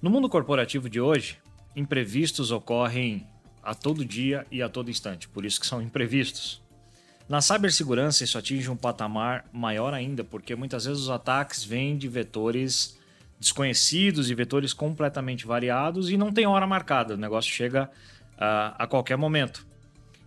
No 0.00 0.10
mundo 0.10 0.28
corporativo 0.28 0.88
de 0.88 1.00
hoje, 1.00 1.38
imprevistos 1.74 2.52
ocorrem 2.52 3.26
a 3.60 3.74
todo 3.74 4.04
dia 4.04 4.46
e 4.48 4.62
a 4.62 4.68
todo 4.68 4.90
instante, 4.90 5.28
por 5.28 5.44
isso 5.44 5.60
que 5.60 5.66
são 5.66 5.82
imprevistos. 5.82 6.62
Na 7.28 7.40
cibersegurança, 7.40 8.22
isso 8.22 8.38
atinge 8.38 8.70
um 8.70 8.76
patamar 8.76 9.44
maior 9.52 9.92
ainda, 9.92 10.22
porque 10.22 10.54
muitas 10.54 10.84
vezes 10.84 11.02
os 11.02 11.10
ataques 11.10 11.64
vêm 11.64 11.98
de 11.98 12.06
vetores 12.06 12.96
desconhecidos 13.40 14.30
e 14.30 14.34
vetores 14.34 14.72
completamente 14.72 15.46
variados 15.46 16.10
e 16.10 16.16
não 16.16 16.32
tem 16.32 16.46
hora 16.46 16.66
marcada, 16.66 17.14
o 17.14 17.16
negócio 17.16 17.50
chega 17.50 17.90
uh, 18.34 18.74
a 18.78 18.86
qualquer 18.86 19.16
momento. 19.16 19.66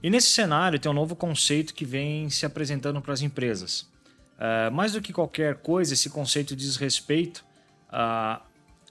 E 0.04 0.10
nesse 0.10 0.30
cenário 0.30 0.80
tem 0.80 0.92
um 0.92 0.96
novo 0.96 1.16
conceito 1.16 1.74
que 1.74 1.86
vem 1.86 2.30
se 2.30 2.46
apresentando 2.46 3.02
para 3.02 3.14
as 3.14 3.22
empresas. 3.22 3.90
Uh, 4.38 4.72
mais 4.72 4.92
do 4.92 5.02
que 5.02 5.14
qualquer 5.14 5.56
coisa, 5.56 5.94
esse 5.94 6.10
conceito 6.10 6.56
diz 6.56 6.76
respeito 6.76 7.44
a 7.90 8.42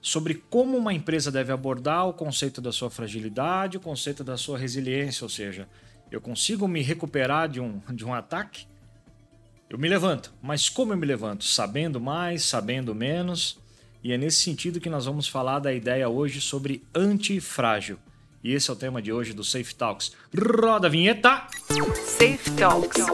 sobre 0.00 0.34
como 0.34 0.76
uma 0.76 0.94
empresa 0.94 1.30
deve 1.30 1.52
abordar 1.52 2.08
o 2.08 2.12
conceito 2.12 2.60
da 2.60 2.72
sua 2.72 2.90
fragilidade, 2.90 3.76
o 3.76 3.80
conceito 3.80 4.24
da 4.24 4.36
sua 4.36 4.58
resiliência, 4.58 5.24
ou 5.24 5.28
seja, 5.28 5.68
eu 6.10 6.20
consigo 6.20 6.66
me 6.66 6.82
recuperar 6.82 7.48
de 7.48 7.60
um, 7.60 7.80
de 7.92 8.04
um 8.04 8.14
ataque, 8.14 8.66
eu 9.68 9.78
me 9.78 9.88
levanto. 9.88 10.32
Mas 10.42 10.68
como 10.68 10.92
eu 10.92 10.96
me 10.96 11.06
levanto? 11.06 11.44
Sabendo 11.44 12.00
mais, 12.00 12.42
sabendo 12.42 12.94
menos. 12.94 13.58
E 14.02 14.12
é 14.12 14.18
nesse 14.18 14.38
sentido 14.38 14.80
que 14.80 14.90
nós 14.90 15.04
vamos 15.04 15.28
falar 15.28 15.60
da 15.60 15.72
ideia 15.72 16.08
hoje 16.08 16.40
sobre 16.40 16.82
antifrágil. 16.94 17.98
E 18.42 18.54
esse 18.54 18.70
é 18.70 18.72
o 18.72 18.76
tema 18.76 19.02
de 19.02 19.12
hoje 19.12 19.34
do 19.34 19.44
Safe 19.44 19.74
Talks. 19.74 20.12
Roda 20.34 20.86
a 20.86 20.90
vinheta! 20.90 21.46
Safe 22.06 22.50
Talks 22.52 23.04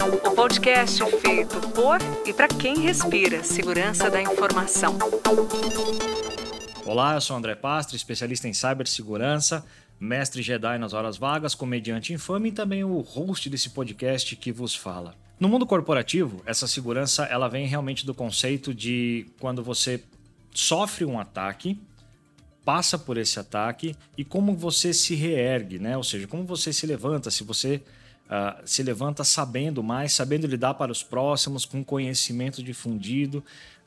o 0.00 0.30
podcast 0.34 1.04
feito 1.20 1.60
por 1.70 1.98
e 2.24 2.32
para 2.32 2.46
quem 2.46 2.78
respira 2.78 3.42
segurança 3.42 4.08
da 4.08 4.22
informação. 4.22 4.96
Olá, 6.86 7.14
eu 7.14 7.20
sou 7.20 7.36
André 7.36 7.56
Pastre, 7.56 7.96
especialista 7.96 8.46
em 8.46 8.52
cibersegurança, 8.52 9.66
mestre 9.98 10.40
Jedi 10.40 10.78
nas 10.78 10.92
horas 10.92 11.16
vagas, 11.16 11.54
comediante 11.54 12.12
infame 12.12 12.50
e 12.50 12.52
também 12.52 12.84
o 12.84 13.00
host 13.00 13.50
desse 13.50 13.70
podcast 13.70 14.36
que 14.36 14.52
vos 14.52 14.74
fala. 14.74 15.16
No 15.38 15.48
mundo 15.48 15.66
corporativo, 15.66 16.42
essa 16.46 16.68
segurança 16.68 17.24
ela 17.24 17.48
vem 17.48 17.66
realmente 17.66 18.06
do 18.06 18.14
conceito 18.14 18.72
de 18.72 19.26
quando 19.40 19.64
você 19.64 20.00
sofre 20.54 21.04
um 21.04 21.18
ataque, 21.18 21.76
passa 22.64 22.98
por 22.98 23.16
esse 23.16 23.38
ataque 23.38 23.94
e 24.16 24.24
como 24.24 24.54
você 24.54 24.92
se 24.92 25.14
reergue, 25.14 25.78
né? 25.78 25.96
Ou 25.96 26.04
seja, 26.04 26.26
como 26.26 26.44
você 26.44 26.72
se 26.72 26.86
levanta, 26.86 27.30
se 27.30 27.42
você 27.42 27.82
uh, 28.26 28.60
se 28.64 28.82
levanta 28.82 29.24
sabendo 29.24 29.82
mais, 29.82 30.12
sabendo 30.12 30.46
lidar 30.46 30.74
para 30.74 30.92
os 30.92 31.02
próximos, 31.02 31.64
com 31.64 31.84
conhecimento 31.84 32.62
difundido. 32.62 33.38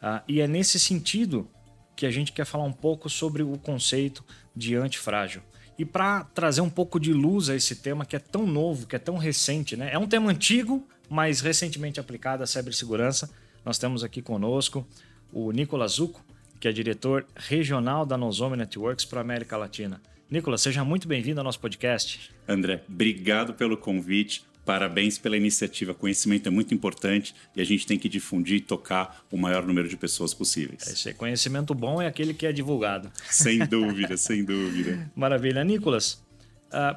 Uh, 0.01 0.21
e 0.27 0.41
é 0.41 0.47
nesse 0.47 0.79
sentido 0.79 1.47
que 1.95 2.05
a 2.05 2.11
gente 2.11 2.31
quer 2.31 2.45
falar 2.45 2.63
um 2.63 2.73
pouco 2.73 3.09
sobre 3.09 3.43
o 3.43 3.57
conceito 3.57 4.23
de 4.55 4.75
antifrágil. 4.75 5.41
E 5.77 5.85
para 5.85 6.23
trazer 6.25 6.61
um 6.61 6.69
pouco 6.69 6.99
de 6.99 7.13
luz 7.13 7.49
a 7.49 7.55
esse 7.55 7.77
tema 7.77 8.05
que 8.05 8.15
é 8.15 8.19
tão 8.19 8.45
novo, 8.45 8.85
que 8.85 8.95
é 8.95 8.99
tão 8.99 9.17
recente, 9.17 9.75
né? 9.75 9.91
É 9.91 9.97
um 9.97 10.07
tema 10.07 10.29
antigo, 10.29 10.87
mas 11.09 11.41
recentemente 11.41 11.99
aplicado 11.99 12.43
à 12.43 12.47
cibersegurança. 12.47 13.29
Nós 13.65 13.77
temos 13.77 14.03
aqui 14.03 14.21
conosco 14.21 14.85
o 15.31 15.51
Nicolas 15.51 15.93
Zucco, 15.93 16.23
que 16.63 16.67
é 16.69 16.71
diretor 16.71 17.25
regional 17.35 18.05
da 18.05 18.17
Nozomi 18.17 18.55
Networks 18.55 19.03
para 19.03 19.19
a 19.19 19.21
América 19.21 19.57
Latina. 19.57 20.01
Nicolas, 20.31 20.61
seja 20.61 20.81
muito 20.81 21.09
bem-vindo 21.09 21.41
ao 21.41 21.43
nosso 21.43 21.59
podcast. 21.59 22.31
André, 22.47 22.81
obrigado 22.87 23.53
pelo 23.53 23.75
convite. 23.75 24.45
Parabéns 24.65 25.17
pela 25.17 25.35
iniciativa. 25.35 25.93
Conhecimento 25.93 26.47
é 26.47 26.49
muito 26.49 26.73
importante 26.73 27.35
e 27.53 27.59
a 27.59 27.65
gente 27.65 27.85
tem 27.85 27.99
que 27.99 28.07
difundir 28.07 28.59
e 28.59 28.61
tocar 28.61 29.25
o 29.29 29.35
maior 29.35 29.65
número 29.65 29.89
de 29.89 29.97
pessoas 29.97 30.33
possíveis. 30.33 30.87
Esse 30.87 31.09
é 31.09 31.13
conhecimento 31.13 31.75
bom 31.75 32.01
é 32.01 32.07
aquele 32.07 32.33
que 32.33 32.45
é 32.45 32.53
divulgado. 32.53 33.11
Sem 33.29 33.59
dúvida, 33.67 34.15
sem 34.15 34.45
dúvida. 34.45 35.11
Maravilha. 35.13 35.65
Nicolas, 35.65 36.23
uh, 36.69 36.95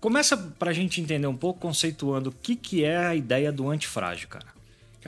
começa 0.00 0.36
para 0.36 0.72
a 0.72 0.74
gente 0.74 1.00
entender 1.00 1.28
um 1.28 1.36
pouco, 1.36 1.60
conceituando 1.60 2.30
o 2.30 2.32
que, 2.32 2.56
que 2.56 2.82
é 2.82 2.96
a 2.96 3.14
ideia 3.14 3.52
do 3.52 3.70
antifrágil, 3.70 4.26
cara. 4.26 4.54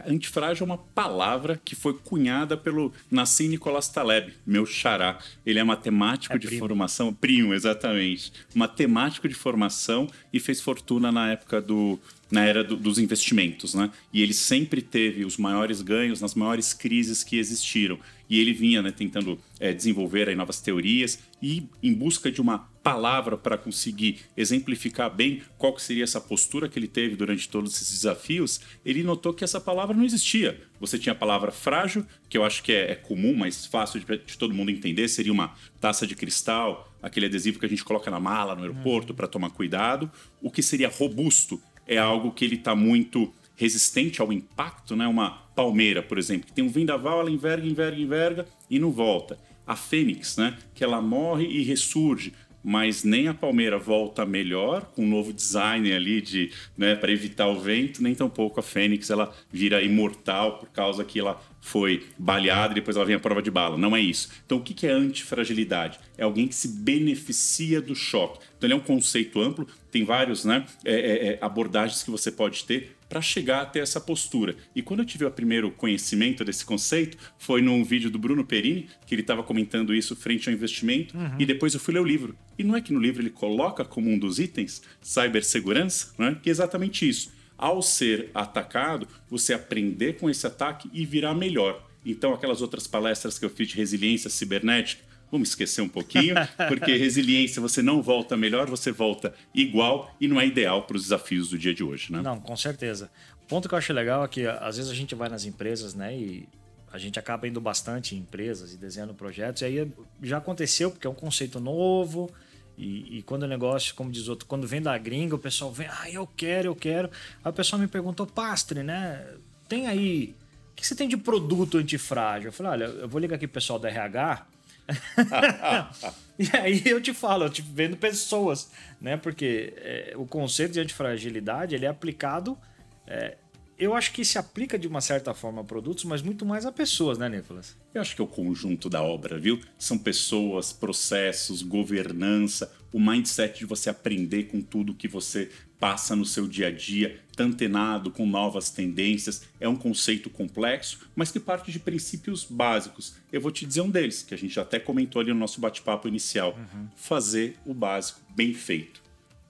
Antifrágil 0.07 0.65
é 0.65 0.67
uma 0.67 0.79
palavra 0.79 1.61
que 1.65 1.75
foi 1.75 1.95
cunhada 1.95 2.57
pelo 2.57 2.93
Nassim 3.11 3.49
Nicolas 3.49 3.89
Taleb, 3.89 4.33
meu 4.47 4.67
xará. 4.67 5.19
Ele 5.45 5.59
é 5.59 5.65
matemático 5.65 6.35
é 6.35 6.39
de 6.39 6.47
primo. 6.47 6.61
formação, 6.61 7.15
primo, 7.15 7.55
exatamente. 7.55 8.33
Matemático 8.55 9.29
de 9.29 9.35
formação 9.35 10.09
e 10.33 10.41
fez 10.41 10.61
fortuna 10.61 11.11
na 11.13 11.31
época 11.31 11.61
do 11.61 11.99
na 12.31 12.45
era 12.45 12.65
do, 12.65 12.77
dos 12.77 12.99
investimentos, 12.99 13.75
né? 13.75 13.91
E 14.13 14.21
ele 14.21 14.35
sempre 14.35 14.83
teve 14.83 15.25
os 15.25 15.37
maiores 15.37 15.81
ganhos 15.81 16.21
nas 16.21 16.35
maiores 16.35 16.73
crises 16.75 17.23
que 17.23 17.39
existiram. 17.39 17.99
E 18.29 18.41
ele 18.41 18.53
vinha 18.53 18.83
né, 18.83 18.91
tentando 18.91 19.39
é, 19.61 19.73
desenvolver 19.73 20.29
aí, 20.29 20.35
novas 20.35 20.61
teorias 20.61 21.21
e 21.41 21.69
em 21.81 21.95
busca 21.95 22.31
de 22.31 22.41
uma 22.41 22.69
palavra 22.87 23.37
para 23.37 23.59
conseguir 23.59 24.21
exemplificar 24.37 25.13
bem 25.13 25.43
qual 25.59 25.75
que 25.75 25.83
seria 25.83 26.05
essa 26.05 26.21
postura 26.21 26.69
que 26.69 26.79
ele 26.79 26.87
teve 26.87 27.17
durante 27.17 27.49
todos 27.49 27.75
esses 27.75 27.91
desafios, 27.91 28.61
ele 28.85 29.03
notou 29.03 29.35
que 29.35 29.43
essa 29.43 29.61
palavra 29.61 29.97
não 29.97 30.05
existia. 30.05 30.61
Você 30.79 30.97
tinha 30.97 31.13
a 31.13 31.17
palavra 31.17 31.51
frágil, 31.51 32.07
que 32.29 32.39
eu 32.39 32.45
acho 32.45 32.63
que 32.63 32.71
é, 32.71 32.93
é 32.93 32.95
comum, 32.95 33.35
mas 33.35 33.67
fácil 33.67 33.99
de, 33.99 34.07
de, 34.07 34.39
todo 34.39 34.55
mundo 34.55 34.71
entender, 34.71 35.09
seria 35.09 35.33
uma 35.33 35.53
taça 35.81 36.07
de 36.07 36.15
cristal, 36.15 36.89
aquele 37.03 37.27
adesivo 37.27 37.59
que 37.59 37.67
a 37.67 37.69
gente 37.69 37.83
coloca 37.83 38.09
na 38.09 38.21
mala 38.21 38.55
no 38.55 38.63
aeroporto 38.63 39.13
para 39.13 39.27
tomar 39.27 39.51
cuidado. 39.51 40.09
O 40.41 40.49
que 40.49 40.63
seria 40.63 40.89
robusto 40.89 41.61
é 41.89 41.99
algo 41.99 42.31
que 42.31 42.45
ele 42.45 42.55
está 42.55 42.77
muito 42.77 43.35
resistente 43.57 44.21
ao 44.21 44.33
impacto, 44.33 44.95
né? 44.95 45.09
Uma 45.09 45.31
palmeira, 45.57 46.05
por 46.05 46.19
exemplo, 46.19 46.47
que 46.47 46.53
tem 46.53 46.63
um 46.63 46.69
vendaval, 46.69 47.19
ela 47.19 47.31
enverga, 47.33 47.67
enverga, 47.67 48.01
enverga 48.01 48.47
e 48.71 48.79
não 48.79 48.93
volta. 48.93 49.37
A 49.67 49.75
fênix, 49.75 50.37
né? 50.37 50.57
Que 50.73 50.85
ela 50.85 51.03
morre 51.03 51.47
e 51.47 51.65
ressurge, 51.65 52.33
mas 52.67 53.05
nem 53.05 53.29
a 53.29 53.33
palmeira 53.33 53.79
volta 53.79 54.27
melhor 54.27 54.87
com 54.87 55.05
um 55.05 55.09
novo 55.09 55.33
design 55.33 55.93
ali 55.93 56.21
de, 56.21 56.51
né, 56.77 56.97
para 56.97 57.13
evitar 57.13 57.47
o 57.47 57.61
vento, 57.61 58.03
nem 58.03 58.13
tampouco 58.13 58.59
a 58.59 58.63
fênix 58.63 59.09
ela 59.09 59.33
vira 59.53 59.81
imortal 59.81 60.59
por 60.59 60.69
causa 60.71 61.05
que 61.05 61.21
ela 61.21 61.41
foi 61.67 62.07
baleada 62.17 62.71
e 62.71 62.77
depois 62.77 62.97
ela 62.97 63.05
vem 63.05 63.17
à 63.17 63.19
prova 63.19 63.43
de 63.43 63.51
bala. 63.51 63.77
Não 63.77 63.97
é 63.97 64.01
isso. 64.01 64.29
Então, 64.47 64.59
o 64.59 64.63
que 64.63 64.87
é 64.87 64.91
antifragilidade? 64.93 65.99
É 66.17 66.23
alguém 66.23 66.47
que 66.47 66.55
se 66.55 66.69
beneficia 66.69 67.83
do 67.83 67.93
choque. 67.93 68.39
Então, 68.57 68.69
ele 68.69 68.75
é 68.75 68.77
um 68.77 68.81
conceito 68.81 69.41
amplo, 69.41 69.67
tem 69.91 70.05
vários 70.05 70.45
né, 70.45 70.65
é, 70.85 70.95
é, 70.95 71.27
é 71.33 71.39
abordagens 71.41 72.05
que 72.05 72.11
você 72.11 72.31
pode 72.31 72.65
ter 72.65 72.95
para 73.09 73.21
chegar 73.21 73.63
até 73.63 73.81
essa 73.81 74.01
postura. 74.01 74.55
E 74.77 74.83
quando 74.83 75.01
eu 75.01 75.07
tive 75.07 75.25
o 75.25 75.31
primeiro 75.31 75.73
conhecimento 75.73 76.45
desse 76.45 76.65
conceito, 76.65 77.19
foi 77.37 77.61
num 77.61 77.83
vídeo 77.83 78.11
do 78.11 78.19
Bruno 78.19 78.45
Perini, 78.45 78.89
que 79.05 79.13
ele 79.15 79.23
estava 79.23 79.43
comentando 79.43 79.93
isso 79.93 80.15
frente 80.15 80.49
ao 80.49 80.55
investimento, 80.55 81.17
uhum. 81.17 81.35
e 81.37 81.45
depois 81.45 81.75
eu 81.75 81.81
fui 81.81 81.95
ler 81.95 82.01
o 82.01 82.05
livro. 82.05 82.37
E 82.57 82.63
não 82.63 82.77
é 82.77 82.81
que 82.81 82.93
no 82.93 83.01
livro 83.01 83.23
ele 83.23 83.31
coloca 83.31 83.85
como 83.85 84.09
um 84.09 84.19
dos 84.19 84.39
itens 84.39 84.83
cibersegurança, 85.01 86.13
né, 86.17 86.37
que 86.41 86.49
é 86.49 86.53
exatamente 86.53 87.09
isso 87.09 87.35
ao 87.59 87.81
ser 87.83 88.31
atacado, 88.35 89.09
você 89.29 89.55
aprender 89.55 90.15
com 90.15 90.29
esse 90.29 90.47
ataque 90.47 90.91
e 90.93 91.05
virar 91.05 91.35
melhor. 91.35 91.85
Então, 92.05 92.33
aquelas 92.33 92.63
outras 92.63 92.87
palestras 92.87 93.39
que 93.39 93.45
eu 93.45 93.51
fiz 93.51 93.69
de 93.69 93.77
resiliência 93.77 94.31
cibernética, 94.31 95.03
vamos 95.31 95.49
esquecer 95.49 95.83
um 95.83 95.89
pouquinho, 95.89 96.35
porque 96.69 96.97
resiliência 96.97 97.61
você 97.61 97.83
não 97.83 98.01
volta 98.01 98.37
melhor, 98.37 98.69
você 98.69 98.93
volta 98.93 99.35
igual 99.55 100.15
e 100.21 100.29
não 100.29 100.41
é 100.41 100.47
ideal 100.47 100.83
para 100.85 100.97
os 100.97 101.05
desafios 101.05 101.51
do 101.51 101.59
dia 101.59 101.75
de 101.75 101.83
hoje, 101.83 102.13
né? 102.13 102.21
Não, 102.23 102.41
com 102.41 102.57
certeza. 102.57 103.11
O 103.43 103.47
ponto 103.47 103.69
que 103.69 103.75
eu 103.75 103.79
acho 103.79 103.93
legal 103.93 104.25
é 104.25 104.29
que 104.29 104.47
às 104.47 104.77
vezes 104.77 104.91
a 104.91 104.95
gente 104.95 105.15
vai 105.15 105.29
nas 105.29 105.45
empresas, 105.45 105.95
né, 105.95 106.17
e 106.17 106.49
a 106.93 106.99
gente 106.99 107.19
acaba 107.19 107.47
indo 107.47 107.61
bastante 107.61 108.15
em 108.15 108.19
empresas 108.19 108.73
e 108.73 108.77
desenhando 108.77 109.15
projetos, 109.15 109.63
e 109.63 109.65
aí 109.65 109.93
já 110.23 110.39
aconteceu 110.39 110.91
porque 110.91 111.07
é 111.07 111.11
um 111.11 111.15
conceito 111.15 111.59
novo, 111.59 112.31
e, 112.79 113.19
e, 113.19 113.23
quando 113.23 113.45
o 113.45 113.47
negócio, 113.47 113.95
como 113.95 114.11
diz 114.11 114.29
outro, 114.29 114.47
quando 114.47 114.67
vem 114.67 114.83
da 114.83 114.97
gringa, 114.99 115.35
o 115.35 115.39
pessoal 115.39 115.73
vem, 115.73 115.89
ah, 115.89 116.11
eu 116.11 116.27
quero, 116.27 116.69
eu 116.69 116.77
quero. 116.77 117.11
Aí 117.43 117.51
o 117.51 117.55
pessoal 117.55 117.81
me 117.81 117.87
perguntou, 117.87 118.27
pastre, 118.27 118.83
né? 118.83 119.27
Tem 119.69 119.87
aí, 119.87 120.35
o 120.73 120.75
que 120.77 120.87
você 120.87 120.95
tem 120.95 121.09
de 121.09 121.17
produto 121.17 121.79
antifrágil? 121.79 122.49
Eu 122.49 122.53
falei, 122.53 122.73
olha, 122.73 122.85
eu 122.85 123.09
vou 123.09 123.19
ligar 123.19 123.37
aqui 123.37 123.47
pro 123.47 123.55
pessoal 123.55 123.79
da 123.79 123.89
RH. 123.89 124.47
e 126.39 126.57
aí 126.57 126.83
eu 126.85 127.01
te 127.01 127.15
falo, 127.15 127.45
eu 127.45 127.51
te 127.51 127.63
vendo 127.63 127.97
pessoas, 127.97 128.71
né? 129.01 129.17
Porque 129.17 129.73
é, 129.79 130.13
o 130.17 130.27
conceito 130.27 130.73
de 130.73 130.81
antifragilidade 130.81 131.75
ele 131.75 131.87
é 131.87 131.89
aplicado 131.89 132.59
é, 133.07 133.37
eu 133.79 133.95
acho 133.95 134.13
que 134.13 134.25
se 134.25 134.39
aplica 134.39 134.79
de 134.79 134.89
uma 134.89 135.01
certa 135.01 135.35
forma 135.35 135.61
a 135.61 135.65
produtos, 135.65 136.05
mas 136.05 136.23
muito 136.23 136.47
mais 136.47 136.65
a 136.65 136.73
pessoas, 136.73 137.19
né, 137.19 137.29
Nicolas? 137.29 137.77
Eu 137.93 138.01
acho 138.01 138.15
que 138.15 138.21
é 138.21 138.25
o 138.25 138.29
conjunto 138.29 138.89
da 138.89 139.03
obra, 139.03 139.39
viu? 139.39 139.61
São 139.79 139.99
pessoas, 139.99 140.73
processos, 140.73 141.63
governança, 141.63 142.73
o 142.93 142.99
mindset 142.99 143.59
de 143.59 143.67
você 143.67 143.91
aprender 143.91 144.45
com 144.45 144.63
tudo 144.63 144.95
que 144.95 145.07
você 145.07 145.51
passa 145.79 146.17
no 146.17 146.25
seu 146.25 146.49
dia 146.49 146.69
a 146.69 146.71
dia, 146.71 147.21
tá 147.37 147.45
antenado 147.45 148.11
com 148.11 148.27
novas 148.27 148.71
tendências. 148.71 149.43
É 149.61 149.69
um 149.69 149.77
conceito 149.77 150.31
complexo, 150.31 151.01
mas 151.15 151.31
que 151.31 151.39
parte 151.39 151.71
de 151.71 151.79
princípios 151.79 152.45
básicos. 152.45 153.17
Eu 153.31 153.43
vou 153.43 153.51
te 153.51 153.67
dizer 153.67 153.83
um 153.83 153.91
deles, 153.91 154.23
que 154.23 154.33
a 154.33 154.39
gente 154.39 154.59
até 154.59 154.79
comentou 154.79 155.21
ali 155.21 155.33
no 155.33 155.39
nosso 155.39 155.61
bate-papo 155.61 156.09
inicial: 156.09 156.57
uhum. 156.57 156.89
fazer 156.97 157.57
o 157.67 157.75
básico 157.75 158.21
bem 158.35 158.55
feito 158.55 159.06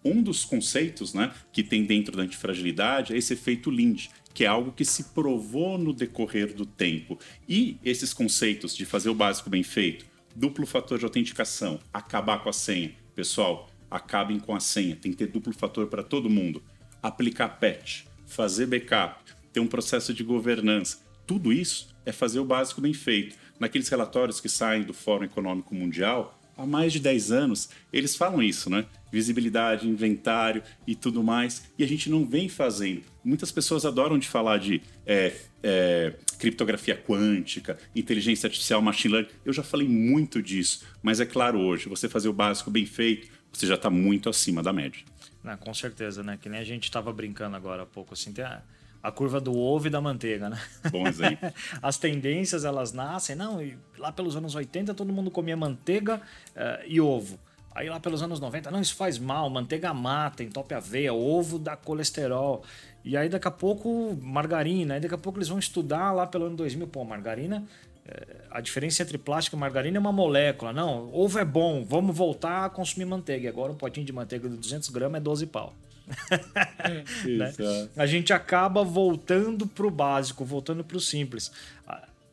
um 0.06 0.22
dos 0.22 0.44
conceitos 0.44 1.14
né, 1.14 1.32
que 1.52 1.62
tem 1.62 1.84
dentro 1.84 2.16
da 2.16 2.22
antifragilidade 2.22 3.14
é 3.14 3.16
esse 3.16 3.32
efeito 3.32 3.70
Lind, 3.70 4.06
que 4.32 4.44
é 4.44 4.46
algo 4.46 4.72
que 4.72 4.84
se 4.84 5.04
provou 5.14 5.78
no 5.78 5.92
decorrer 5.92 6.54
do 6.54 6.66
tempo. 6.66 7.18
E 7.48 7.78
esses 7.84 8.12
conceitos 8.12 8.76
de 8.76 8.84
fazer 8.84 9.08
o 9.08 9.14
básico 9.14 9.48
bem 9.50 9.62
feito, 9.62 10.04
Duplo 10.38 10.66
fator 10.66 10.98
de 10.98 11.04
autenticação, 11.06 11.80
acabar 11.90 12.42
com 12.42 12.50
a 12.50 12.52
senha. 12.52 12.94
Pessoal, 13.14 13.70
acabem 13.90 14.38
com 14.38 14.54
a 14.54 14.60
senha, 14.60 14.94
tem 14.94 15.10
que 15.10 15.16
ter 15.16 15.28
duplo 15.28 15.50
fator 15.50 15.86
para 15.86 16.02
todo 16.02 16.28
mundo. 16.28 16.62
Aplicar 17.02 17.58
patch, 17.58 18.02
fazer 18.26 18.66
backup, 18.66 19.24
ter 19.50 19.60
um 19.60 19.66
processo 19.66 20.12
de 20.12 20.22
governança. 20.22 20.98
Tudo 21.26 21.54
isso 21.54 21.88
é 22.04 22.12
fazer 22.12 22.38
o 22.38 22.44
básico 22.44 22.82
bem 22.82 22.92
feito. 22.92 23.34
Naqueles 23.58 23.88
relatórios 23.88 24.38
que 24.38 24.48
saem 24.50 24.82
do 24.82 24.92
Fórum 24.92 25.24
Econômico 25.24 25.74
Mundial, 25.74 26.38
há 26.56 26.64
mais 26.64 26.92
de 26.92 27.00
10 27.00 27.32
anos, 27.32 27.68
eles 27.92 28.16
falam 28.16 28.42
isso, 28.42 28.70
né? 28.70 28.86
Visibilidade, 29.12 29.88
inventário 29.88 30.62
e 30.86 30.94
tudo 30.94 31.22
mais. 31.22 31.64
E 31.78 31.84
a 31.84 31.88
gente 31.88 32.08
não 32.08 32.24
vem 32.24 32.48
fazendo. 32.48 33.02
Muitas 33.24 33.52
pessoas 33.52 33.84
adoram 33.84 34.18
de 34.18 34.28
falar 34.28 34.58
de 34.58 34.80
é, 35.04 35.34
é, 35.62 36.14
criptografia 36.38 36.96
quântica, 36.96 37.78
inteligência 37.94 38.46
artificial, 38.46 38.80
machine 38.80 39.14
learning. 39.14 39.30
Eu 39.44 39.52
já 39.52 39.62
falei 39.62 39.88
muito 39.88 40.42
disso. 40.42 40.84
Mas 41.02 41.20
é 41.20 41.26
claro, 41.26 41.58
hoje, 41.60 41.88
você 41.88 42.08
fazer 42.08 42.28
o 42.28 42.32
básico 42.32 42.70
bem 42.70 42.86
feito, 42.86 43.28
você 43.52 43.66
já 43.66 43.74
está 43.74 43.90
muito 43.90 44.28
acima 44.28 44.62
da 44.62 44.72
média. 44.72 45.02
Não, 45.42 45.56
com 45.56 45.72
certeza, 45.72 46.22
né? 46.22 46.38
Que 46.40 46.48
nem 46.48 46.60
a 46.60 46.64
gente 46.64 46.84
estava 46.84 47.12
brincando 47.12 47.56
agora 47.56 47.82
há 47.82 47.86
pouco, 47.86 48.14
assim, 48.14 48.32
tem 48.32 48.44
a, 48.44 48.62
a 49.06 49.12
curva 49.12 49.40
do 49.40 49.56
ovo 49.56 49.86
e 49.86 49.90
da 49.90 50.00
manteiga, 50.00 50.50
né? 50.50 50.60
Bom 50.90 51.06
exemplo. 51.06 51.48
As 51.80 51.96
tendências, 51.96 52.64
elas 52.64 52.92
nascem, 52.92 53.36
não, 53.36 53.62
e 53.62 53.78
lá 53.96 54.10
pelos 54.10 54.36
anos 54.36 54.56
80 54.56 54.94
todo 54.94 55.12
mundo 55.12 55.30
comia 55.30 55.56
manteiga 55.56 56.16
uh, 56.16 56.84
e 56.84 57.00
ovo. 57.00 57.38
Aí 57.72 57.88
lá 57.88 58.00
pelos 58.00 58.20
anos 58.20 58.40
90, 58.40 58.68
não, 58.68 58.80
isso 58.80 58.96
faz 58.96 59.16
mal, 59.16 59.48
manteiga 59.48 59.94
mata, 59.94 60.42
entope 60.42 60.74
a 60.74 60.80
veia, 60.80 61.14
ovo 61.14 61.56
dá 61.56 61.76
colesterol. 61.76 62.64
E 63.04 63.16
aí 63.16 63.28
daqui 63.28 63.46
a 63.46 63.50
pouco 63.50 64.18
margarina, 64.20 64.94
aí 64.94 65.00
daqui 65.00 65.14
a 65.14 65.18
pouco 65.18 65.38
eles 65.38 65.48
vão 65.48 65.58
estudar 65.60 66.10
lá 66.10 66.26
pelo 66.26 66.46
ano 66.46 66.56
2000, 66.56 66.88
pô, 66.88 67.04
margarina, 67.04 67.64
eh, 68.08 68.36
a 68.50 68.60
diferença 68.60 69.02
entre 69.02 69.18
plástico 69.18 69.56
e 69.56 69.60
margarina 69.60 69.98
é 69.98 70.00
uma 70.00 70.10
molécula. 70.10 70.72
Não, 70.72 71.14
ovo 71.14 71.38
é 71.38 71.44
bom, 71.44 71.84
vamos 71.84 72.16
voltar 72.16 72.64
a 72.64 72.70
consumir 72.70 73.04
manteiga. 73.04 73.44
E 73.44 73.48
agora 73.48 73.70
um 73.70 73.76
potinho 73.76 74.06
de 74.06 74.12
manteiga 74.12 74.48
de 74.48 74.56
200 74.56 74.88
gramas 74.88 75.20
é 75.20 75.22
12 75.22 75.46
pau. 75.46 75.74
né? 77.26 77.52
A 77.96 78.06
gente 78.06 78.32
acaba 78.32 78.84
voltando 78.84 79.66
pro 79.66 79.90
básico, 79.90 80.44
voltando 80.44 80.84
pro 80.84 81.00
simples. 81.00 81.50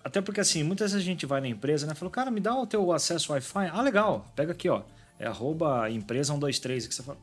Até 0.03 0.21
porque 0.21 0.41
assim, 0.41 0.63
muitas 0.63 0.91
vezes 0.91 1.05
a 1.05 1.09
gente 1.09 1.25
vai 1.25 1.39
na 1.39 1.47
empresa, 1.47 1.87
né? 1.87 1.95
Fala, 1.95 2.11
cara, 2.11 2.31
me 2.31 2.39
dá 2.39 2.55
o 2.55 2.67
teu 2.67 2.91
acesso 2.91 3.31
Wi-Fi. 3.31 3.69
Ah, 3.71 3.81
legal, 3.81 4.31
pega 4.35 4.51
aqui, 4.51 4.69
ó. 4.69 4.83
É 5.17 5.25
arroba 5.25 5.89
empresa 5.89 6.33
123. 6.33 6.87
Que 6.87 6.93
você 6.93 7.03
fala, 7.03 7.17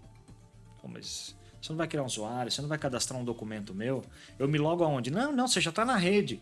mas 0.89 1.37
você 1.61 1.73
não 1.73 1.77
vai 1.77 1.87
criar 1.87 2.03
um 2.03 2.07
usuário, 2.07 2.51
você 2.51 2.63
não 2.63 2.69
vai 2.69 2.79
cadastrar 2.79 3.21
um 3.21 3.25
documento 3.25 3.75
meu. 3.75 4.03
Eu 4.39 4.49
me 4.49 4.59
logo 4.59 4.83
aonde? 4.83 5.11
Não, 5.11 5.31
não, 5.31 5.47
você 5.47 5.61
já 5.61 5.71
tá 5.71 5.85
na 5.85 5.97
rede. 5.97 6.41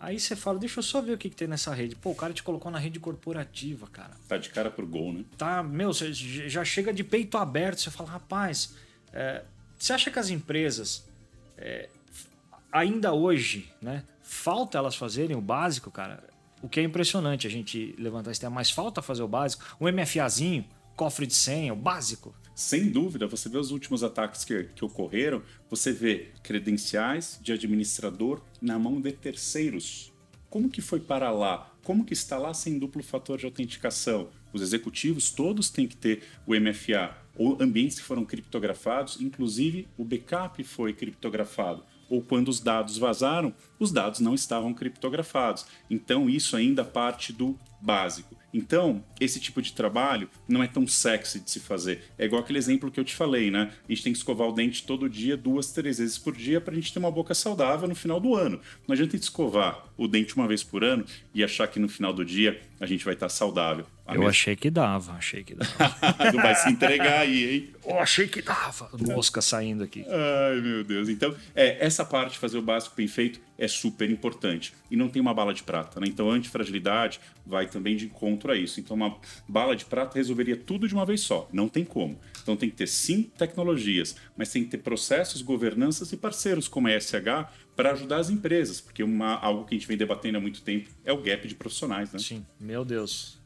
Aí 0.00 0.18
você 0.18 0.34
fala, 0.34 0.58
deixa 0.58 0.80
eu 0.80 0.82
só 0.82 1.00
ver 1.00 1.12
o 1.12 1.18
que, 1.18 1.30
que, 1.30 1.36
tem 1.36 1.48
nessa 1.48 1.72
rede. 1.72 1.96
Pô, 1.96 2.10
o 2.10 2.14
cara 2.14 2.32
te 2.32 2.42
colocou 2.42 2.70
na 2.70 2.78
rede 2.78 2.98
corporativa, 3.00 3.86
cara. 3.86 4.10
Tá 4.28 4.36
de 4.36 4.50
cara 4.50 4.70
pro 4.70 4.86
gol, 4.86 5.12
né? 5.12 5.24
Tá, 5.36 5.62
meu, 5.62 5.92
você 5.92 6.12
já 6.12 6.64
chega 6.64 6.92
de 6.92 7.02
peito 7.02 7.38
aberto, 7.38 7.80
você 7.80 7.90
fala, 7.90 8.10
rapaz, 8.10 8.74
é, 9.14 9.44
você 9.78 9.92
acha 9.92 10.10
que 10.10 10.18
as 10.18 10.28
empresas, 10.28 11.06
é, 11.56 11.88
ainda 12.72 13.12
hoje, 13.14 13.72
né, 13.80 14.02
falta 14.20 14.76
elas 14.76 14.96
fazerem 14.96 15.36
o 15.36 15.40
básico, 15.40 15.90
cara? 15.90 16.22
O 16.60 16.68
que 16.68 16.80
é 16.80 16.82
impressionante 16.82 17.46
a 17.46 17.50
gente 17.50 17.94
levantar 17.96 18.32
esse 18.32 18.40
tema, 18.40 18.56
mas 18.56 18.70
falta 18.70 19.00
fazer 19.00 19.22
o 19.22 19.28
básico. 19.28 19.62
Um 19.80 19.86
MFAzinho, 19.86 20.64
cofre 20.96 21.26
de 21.26 21.34
senha, 21.34 21.72
o 21.72 21.76
básico. 21.76 22.34
Sem 22.56 22.90
dúvida, 22.90 23.26
você 23.26 23.48
vê 23.48 23.58
os 23.58 23.70
últimos 23.70 24.02
ataques 24.02 24.44
que, 24.44 24.64
que 24.64 24.84
ocorreram, 24.84 25.42
você 25.68 25.92
vê 25.92 26.32
credenciais 26.42 27.38
de 27.40 27.52
administrador 27.52 28.40
na 28.60 28.78
mão 28.78 29.00
de 29.00 29.12
terceiros. 29.12 30.12
Como 30.48 30.70
que 30.70 30.80
foi 30.80 31.00
para 31.00 31.30
lá? 31.30 31.72
Como 31.82 32.04
que 32.04 32.12
está 32.14 32.38
lá 32.38 32.54
sem 32.54 32.78
duplo 32.78 33.02
fator 33.02 33.38
de 33.38 33.44
autenticação? 33.44 34.30
Os 34.52 34.62
executivos 34.62 35.30
todos 35.30 35.68
têm 35.68 35.86
que 35.86 35.96
ter 35.96 36.22
o 36.46 36.54
MFA 36.54 37.23
ou 37.36 37.56
ambientes 37.60 37.98
que 37.98 38.04
foram 38.04 38.24
criptografados, 38.24 39.20
inclusive 39.20 39.88
o 39.96 40.04
backup 40.04 40.62
foi 40.64 40.92
criptografado. 40.92 41.84
Ou 42.08 42.22
quando 42.22 42.48
os 42.48 42.60
dados 42.60 42.98
vazaram, 42.98 43.54
os 43.78 43.90
dados 43.90 44.20
não 44.20 44.34
estavam 44.34 44.74
criptografados. 44.74 45.66
Então, 45.90 46.28
isso 46.28 46.56
ainda 46.56 46.84
parte 46.84 47.32
do 47.32 47.58
básico. 47.80 48.36
Então, 48.54 49.04
esse 49.20 49.40
tipo 49.40 49.60
de 49.60 49.72
trabalho 49.72 50.30
não 50.46 50.62
é 50.62 50.68
tão 50.68 50.86
sexy 50.86 51.40
de 51.40 51.50
se 51.50 51.58
fazer. 51.58 52.04
É 52.16 52.24
igual 52.24 52.40
aquele 52.40 52.58
exemplo 52.58 52.88
que 52.88 53.00
eu 53.00 53.04
te 53.04 53.12
falei, 53.12 53.50
né? 53.50 53.72
A 53.88 53.92
gente 53.92 54.04
tem 54.04 54.12
que 54.12 54.18
escovar 54.18 54.48
o 54.48 54.52
dente 54.52 54.86
todo 54.86 55.10
dia, 55.10 55.36
duas, 55.36 55.72
três 55.72 55.98
vezes 55.98 56.16
por 56.16 56.36
dia, 56.36 56.60
para 56.60 56.72
a 56.72 56.76
gente 56.76 56.92
ter 56.92 57.00
uma 57.00 57.10
boca 57.10 57.34
saudável 57.34 57.88
no 57.88 57.96
final 57.96 58.20
do 58.20 58.36
ano. 58.36 58.60
Não 58.86 58.92
adianta 58.92 59.16
escovar 59.16 59.86
o 59.96 60.06
dente 60.06 60.36
uma 60.36 60.46
vez 60.46 60.62
por 60.62 60.84
ano 60.84 61.04
e 61.34 61.42
achar 61.42 61.66
que 61.66 61.80
no 61.80 61.88
final 61.88 62.12
do 62.12 62.24
dia 62.24 62.60
a 62.78 62.86
gente 62.86 63.04
vai 63.04 63.14
estar 63.14 63.28
saudável. 63.28 63.86
A 64.06 64.12
eu 64.12 64.18
mesma... 64.18 64.30
achei 64.30 64.54
que 64.54 64.70
dava, 64.70 65.12
achei 65.12 65.42
que 65.42 65.54
dava. 65.54 65.72
tu 66.30 66.36
vai 66.36 66.54
se 66.54 66.68
entregar 66.68 67.20
aí, 67.20 67.54
hein? 67.54 67.74
Eu 67.86 67.98
achei 67.98 68.28
que 68.28 68.42
dava. 68.42 68.90
Mosca 68.98 69.40
saindo 69.40 69.82
aqui. 69.82 70.04
Ai, 70.06 70.60
meu 70.60 70.84
Deus. 70.84 71.08
Então, 71.08 71.34
é, 71.54 71.84
essa 71.84 72.04
parte 72.04 72.32
de 72.32 72.38
fazer 72.38 72.58
o 72.58 72.62
básico 72.62 72.94
bem 72.94 73.08
feito 73.08 73.40
é 73.56 73.66
super 73.66 74.10
importante. 74.10 74.74
E 74.90 74.96
não 74.96 75.08
tem 75.08 75.22
uma 75.22 75.32
bala 75.32 75.54
de 75.54 75.62
prata, 75.62 76.00
né? 76.00 76.06
Então, 76.06 76.30
antifragilidade 76.30 77.18
vai 77.46 77.66
também 77.66 77.96
de 77.96 78.04
encontro 78.04 78.52
a 78.52 78.56
isso. 78.56 78.78
Então, 78.78 78.94
uma 78.94 79.16
bala 79.48 79.74
de 79.74 79.86
prata 79.86 80.18
resolveria 80.18 80.56
tudo 80.56 80.86
de 80.86 80.94
uma 80.94 81.06
vez 81.06 81.22
só. 81.22 81.48
Não 81.50 81.66
tem 81.66 81.84
como. 81.84 82.18
Então, 82.42 82.56
tem 82.56 82.68
que 82.68 82.76
ter 82.76 82.88
sim 82.88 83.22
tecnologias, 83.38 84.16
mas 84.36 84.52
tem 84.52 84.64
que 84.64 84.70
ter 84.70 84.78
processos, 84.78 85.40
governanças 85.40 86.12
e 86.12 86.16
parceiros 86.16 86.68
como 86.68 86.88
a 86.88 87.00
SH 87.00 87.48
para 87.74 87.92
ajudar 87.92 88.18
as 88.18 88.30
empresas, 88.30 88.80
porque 88.80 89.02
uma, 89.02 89.34
algo 89.34 89.64
que 89.64 89.74
a 89.74 89.78
gente 89.78 89.88
vem 89.88 89.96
debatendo 89.96 90.38
há 90.38 90.40
muito 90.40 90.62
tempo 90.62 90.88
é 91.04 91.12
o 91.12 91.20
gap 91.20 91.46
de 91.48 91.54
profissionais, 91.54 92.12
né? 92.12 92.18
Sim, 92.18 92.44
meu 92.60 92.84
Deus. 92.84 93.42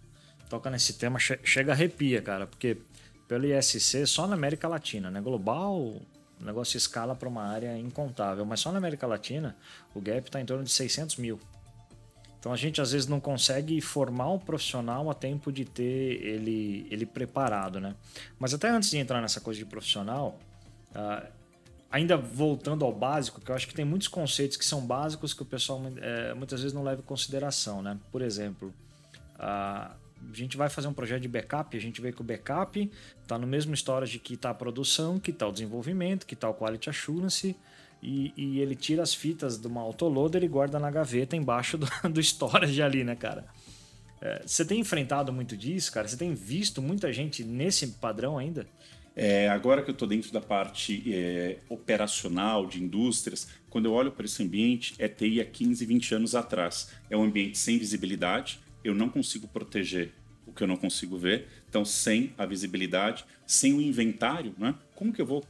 Toca 0.49 0.71
nesse 0.71 0.95
tema, 0.95 1.19
chega 1.19 1.73
arrepia, 1.73 2.23
cara, 2.23 2.47
porque 2.47 2.79
pelo 3.27 3.47
ISC 3.47 4.07
só 4.07 4.27
na 4.27 4.35
América 4.35 4.67
Latina, 4.67 5.11
né? 5.11 5.21
Global, 5.21 5.77
o 5.77 6.07
negócio 6.41 6.77
escala 6.77 7.15
para 7.15 7.29
uma 7.29 7.43
área 7.43 7.77
incontável, 7.77 8.45
mas 8.47 8.61
só 8.61 8.73
na 8.73 8.79
América 8.79 9.07
Latina 9.07 9.57
o 9.95 10.01
gap 10.01 10.27
está 10.27 10.41
em 10.41 10.47
torno 10.47 10.65
de 10.65 10.71
600 10.71 11.17
mil. 11.17 11.39
Então 12.39 12.53
a 12.53 12.57
gente 12.57 12.81
às 12.81 12.93
vezes 12.93 13.07
não 13.07 13.21
consegue 13.21 13.81
formar 13.81 14.31
um 14.31 14.39
profissional 14.39 15.11
a 15.11 15.15
tempo 15.15 15.53
de 15.53 15.65
ter 15.65 16.23
ele, 16.23 16.87
ele 16.91 17.05
preparado, 17.05 17.81
né? 17.81 17.95
Mas 18.39 18.55
até 18.55 18.71
antes 18.71 18.91
de 18.91 18.97
entrar 18.97 19.21
nessa 19.21 19.41
coisa 19.41 19.59
de 19.59 19.67
profissional, 19.67 20.39
uh, 20.93 21.27
ainda 21.91 22.17
voltando 22.17 22.85
ao 22.85 22.93
básico, 22.93 23.41
que 23.41 23.51
eu 23.51 23.55
acho 23.55 23.67
que 23.67 23.75
tem 23.75 23.85
muitos 23.85 24.09
conceitos 24.09 24.57
que 24.57 24.65
são 24.65 24.87
básicos 24.87 25.35
que 25.35 25.43
o 25.43 25.45
pessoal 25.45 25.83
é, 26.01 26.33
muitas 26.35 26.61
vezes 26.61 26.73
não 26.73 26.83
leva 26.83 27.01
em 27.01 27.05
consideração, 27.05 27.83
né? 27.83 27.99
Por 28.13 28.23
exemplo, 28.23 28.73
a, 29.39 29.97
a 30.31 30.37
gente 30.37 30.57
vai 30.57 30.69
fazer 30.69 30.89
um 30.89 30.93
projeto 30.93 31.23
de 31.23 31.29
backup, 31.29 31.77
a 31.77 31.81
gente 31.81 32.01
vê 32.01 32.13
que 32.13 32.21
o 32.21 32.25
backup 32.25 32.91
está 33.23 33.39
no 33.39 33.47
mesmo 33.47 33.75
storage 33.75 34.19
que 34.19 34.35
está 34.35 34.51
a 34.51 34.55
produção, 34.55 35.19
que 35.19 35.31
está 35.31 35.47
o 35.47 35.53
desenvolvimento, 35.53 36.27
que 36.27 36.35
está 36.35 36.49
o 36.49 36.55
quality 36.55 36.91
assurance, 36.91 37.57
e, 38.03 38.33
e, 38.37 38.61
ele 38.61 38.77
tira 38.77 39.03
as 39.03 39.13
fitas 39.13 39.59
de 39.59 39.67
uma 39.67 39.81
autoloader 39.81 40.45
e 40.45 40.49
guarda 40.49 40.79
na 40.79 40.89
gaveta 40.89 41.35
embaixo 41.35 41.77
do, 41.77 41.89
do 42.11 42.21
storage 42.21 42.81
ali, 42.81 43.03
né, 43.03 43.17
cara? 43.17 43.45
É, 44.21 44.43
você 44.47 44.65
tem 44.65 44.81
enfrentado 44.81 45.33
muito 45.33 45.57
disso, 45.57 45.93
cara? 45.93 46.07
Você 46.07 46.17
tem 46.17 46.35
visto 46.35 46.81
muita 46.81 47.13
gente 47.13 47.43
nesse 47.43 47.87
padrão 47.89 48.39
ainda? 48.39 48.67
É, 49.21 49.49
agora 49.49 49.83
que 49.83 49.91
eu 49.91 49.93
estou 49.93 50.07
dentro 50.07 50.33
da 50.33 50.41
parte 50.41 51.03
é, 51.13 51.59
operacional 51.69 52.67
de 52.67 52.81
indústrias, 52.81 53.49
quando 53.69 53.87
eu 53.87 53.93
olho 53.93 54.13
para 54.13 54.25
esse 54.25 54.41
ambiente, 54.45 54.95
é 54.97 55.09
TI 55.09 55.41
há 55.41 55.45
15, 55.45 55.85
20 55.85 56.15
anos 56.15 56.35
atrás. 56.37 56.91
É 57.11 57.17
um 57.17 57.25
ambiente 57.25 57.59
sem 57.59 57.79
visibilidade, 57.79 58.61
eu 58.89 58.95
não 58.95 59.09
consigo 59.09 59.49
proteger 59.49 60.13
o 60.47 60.53
que 60.53 60.63
eu 60.63 60.67
não 60.67 60.77
consigo 60.77 61.17
ver, 61.19 61.47
então 61.69 61.85
sem 61.85 62.33
a 62.39 62.47
visibilidade, 62.47 63.25
sem 63.47 63.75
o 63.75 63.81
inventário, 63.81 64.55
né? 64.59 64.75
como 64.95 65.13
que 65.13 65.21
eu 65.21 65.27
vou 65.27 65.45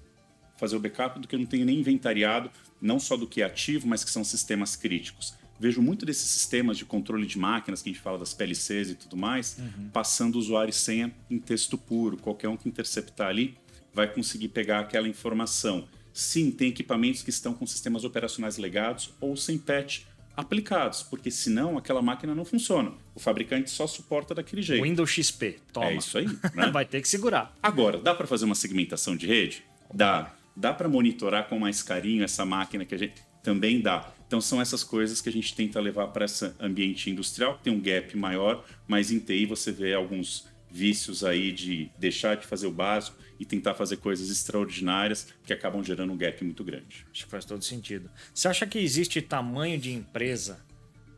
fazer 0.57 0.75
o 0.75 0.81
backup 0.81 1.21
do 1.21 1.29
que 1.29 1.37
eu 1.37 1.39
não 1.39 1.47
tenho 1.47 1.65
nem 1.65 1.79
inventariado, 1.79 2.51
não 2.81 2.99
só 2.99 3.17
do 3.17 3.27
que 3.27 3.43
é 3.43 3.45
ativo, 3.45 3.87
mas 3.87 4.03
que 4.03 4.11
são 4.11 4.25
sistemas 4.25 4.75
críticos? 4.75 5.35
vejo 5.59 5.83
muito 5.83 6.07
desses 6.07 6.29
sistemas 6.31 6.79
de 6.79 6.85
controle 6.85 7.27
de 7.27 7.39
máquinas, 7.39 7.83
que 7.83 7.91
a 7.91 7.93
gente 7.93 8.03
fala 8.03 8.19
das 8.19 8.33
PLCs 8.33 8.91
e 8.91 8.95
tudo 8.95 9.17
mais, 9.17 9.59
uhum. 9.59 9.89
passando 9.93 10.37
usuário 10.37 10.71
e 10.71 10.75
senha 10.75 11.13
em 11.29 11.39
texto 11.39 11.77
puro. 11.77 12.17
Qualquer 12.17 12.49
um 12.49 12.57
que 12.57 12.69
interceptar 12.69 13.29
ali 13.29 13.57
vai 13.93 14.13
conseguir 14.13 14.49
pegar 14.49 14.81
aquela 14.81 15.09
informação. 15.09 15.89
Sim, 16.13 16.51
tem 16.51 16.69
equipamentos 16.69 17.23
que 17.23 17.31
estão 17.31 17.53
com 17.53 17.67
sistemas 17.67 18.05
operacionais 18.05 18.57
legados 18.57 19.11
ou 19.21 19.37
sem 19.37 19.59
patch 19.59 20.03
aplicados, 20.39 21.03
porque 21.03 21.33
senão 21.33 21.77
aquela 21.77 22.01
máquina 22.01 22.33
não 22.33 22.45
funciona. 22.45 22.93
O 23.13 23.19
fabricante 23.19 23.69
só 23.71 23.89
suporta 23.89 24.37
daquele 24.37 24.63
jeito. 24.63 24.85
Windows 24.85 25.11
XP, 25.11 25.59
toma. 25.73 25.89
É 25.89 25.97
isso 25.97 26.17
aí. 26.17 26.27
Né? 26.55 26.71
vai 26.73 26.85
ter 26.85 27.03
que 27.03 27.09
segurar. 27.09 27.53
Agora, 27.61 27.99
dá 27.99 28.15
para 28.15 28.25
fazer 28.25 28.45
uma 28.45 28.55
segmentação 28.55 29.17
de 29.17 29.27
rede? 29.27 29.65
Dá. 29.93 30.33
Dá 30.55 30.73
para 30.73 30.89
monitorar 30.89 31.49
com 31.49 31.59
mais 31.59 31.83
carinho 31.83 32.23
essa 32.23 32.45
máquina 32.45 32.85
que 32.85 32.95
a 32.95 32.99
gente 32.99 33.15
também 33.43 33.81
dá. 33.81 34.13
Então 34.29 34.41
são 34.41 34.61
essas 34.61 34.85
coisas 34.85 35.21
que 35.21 35.29
a 35.29 35.33
gente 35.33 35.53
tenta 35.57 35.81
levar 35.81 36.07
para 36.09 36.25
esse 36.25 36.53
ambiente 36.61 37.11
industrial, 37.11 37.57
que 37.57 37.65
tem 37.65 37.73
um 37.73 37.81
gap 37.81 38.17
maior, 38.17 38.65
mas 38.87 39.11
em 39.11 39.19
TI 39.19 39.45
você 39.45 39.73
vê 39.73 39.93
alguns 39.93 40.47
vícios 40.71 41.25
aí 41.25 41.51
de 41.51 41.91
deixar 41.99 42.37
de 42.37 42.47
fazer 42.47 42.69
o 42.69 42.71
básico 42.71 43.17
e 43.39 43.45
tentar 43.45 43.75
fazer 43.75 43.99
coisas 43.99 44.31
extraordinárias 44.31 45.29
que 45.45 45.53
acabam 45.53 45.83
gerando 45.83 46.13
um 46.13 46.17
gap 46.17 46.43
muito 46.45 46.65
grande. 46.65 47.07
Acho 47.13 47.25
que 47.25 47.31
faz 47.31 47.45
todo 47.45 47.63
sentido. 47.65 48.11
Você 48.35 48.49
acha 48.49 48.67
que 48.67 48.79
existe 48.79 49.23
tamanho 49.23 49.79
de 49.79 49.93
empresa 49.93 50.59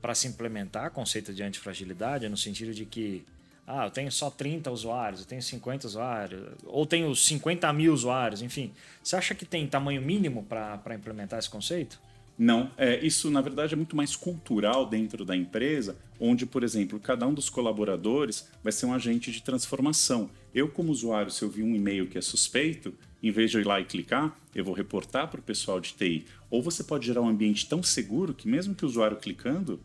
para 0.00 0.14
se 0.14 0.26
implementar 0.28 0.90
conceito 0.90 1.32
de 1.32 1.42
antifragilidade, 1.42 2.28
no 2.28 2.36
sentido 2.36 2.72
de 2.74 2.84
que 2.84 3.24
Ah, 3.72 3.84
eu 3.86 3.90
tenho 3.90 4.10
só 4.10 4.28
30 4.30 4.68
usuários, 4.70 5.20
eu 5.20 5.26
tenho 5.26 5.40
50 5.40 5.86
usuários, 5.86 6.42
ou 6.64 6.84
tenho 6.84 7.14
50 7.14 7.72
mil 7.72 7.92
usuários, 7.92 8.42
enfim. 8.42 8.72
Você 9.00 9.14
acha 9.14 9.32
que 9.32 9.44
tem 9.44 9.64
tamanho 9.64 10.02
mínimo 10.02 10.42
para 10.42 10.92
implementar 10.92 11.38
esse 11.38 11.48
conceito? 11.48 12.00
Não, 12.36 12.70
é, 12.76 12.98
isso 13.04 13.30
na 13.30 13.40
verdade 13.40 13.74
é 13.74 13.76
muito 13.76 13.94
mais 13.94 14.16
cultural 14.16 14.86
dentro 14.86 15.24
da 15.24 15.36
empresa, 15.36 15.96
onde, 16.18 16.46
por 16.46 16.64
exemplo, 16.64 16.98
cada 16.98 17.26
um 17.26 17.34
dos 17.34 17.48
colaboradores 17.48 18.48
vai 18.64 18.72
ser 18.72 18.86
um 18.86 18.94
agente 18.94 19.30
de 19.30 19.40
transformação. 19.42 20.30
Eu, 20.54 20.68
como 20.68 20.90
usuário, 20.90 21.30
se 21.30 21.42
eu 21.42 21.48
vi 21.48 21.62
um 21.62 21.74
e-mail 21.74 22.06
que 22.06 22.18
é 22.18 22.20
suspeito, 22.20 22.92
em 23.22 23.30
vez 23.30 23.50
de 23.50 23.58
eu 23.58 23.60
ir 23.60 23.66
lá 23.66 23.80
e 23.80 23.84
clicar, 23.84 24.36
eu 24.54 24.64
vou 24.64 24.74
reportar 24.74 25.28
para 25.28 25.40
o 25.40 25.42
pessoal 25.42 25.80
de 25.80 25.94
TI. 25.94 26.24
Ou 26.50 26.62
você 26.62 26.82
pode 26.82 27.06
gerar 27.06 27.20
um 27.20 27.28
ambiente 27.28 27.68
tão 27.68 27.82
seguro 27.82 28.34
que, 28.34 28.48
mesmo 28.48 28.74
que 28.74 28.84
o 28.84 28.88
usuário 28.88 29.16
clicando, 29.16 29.80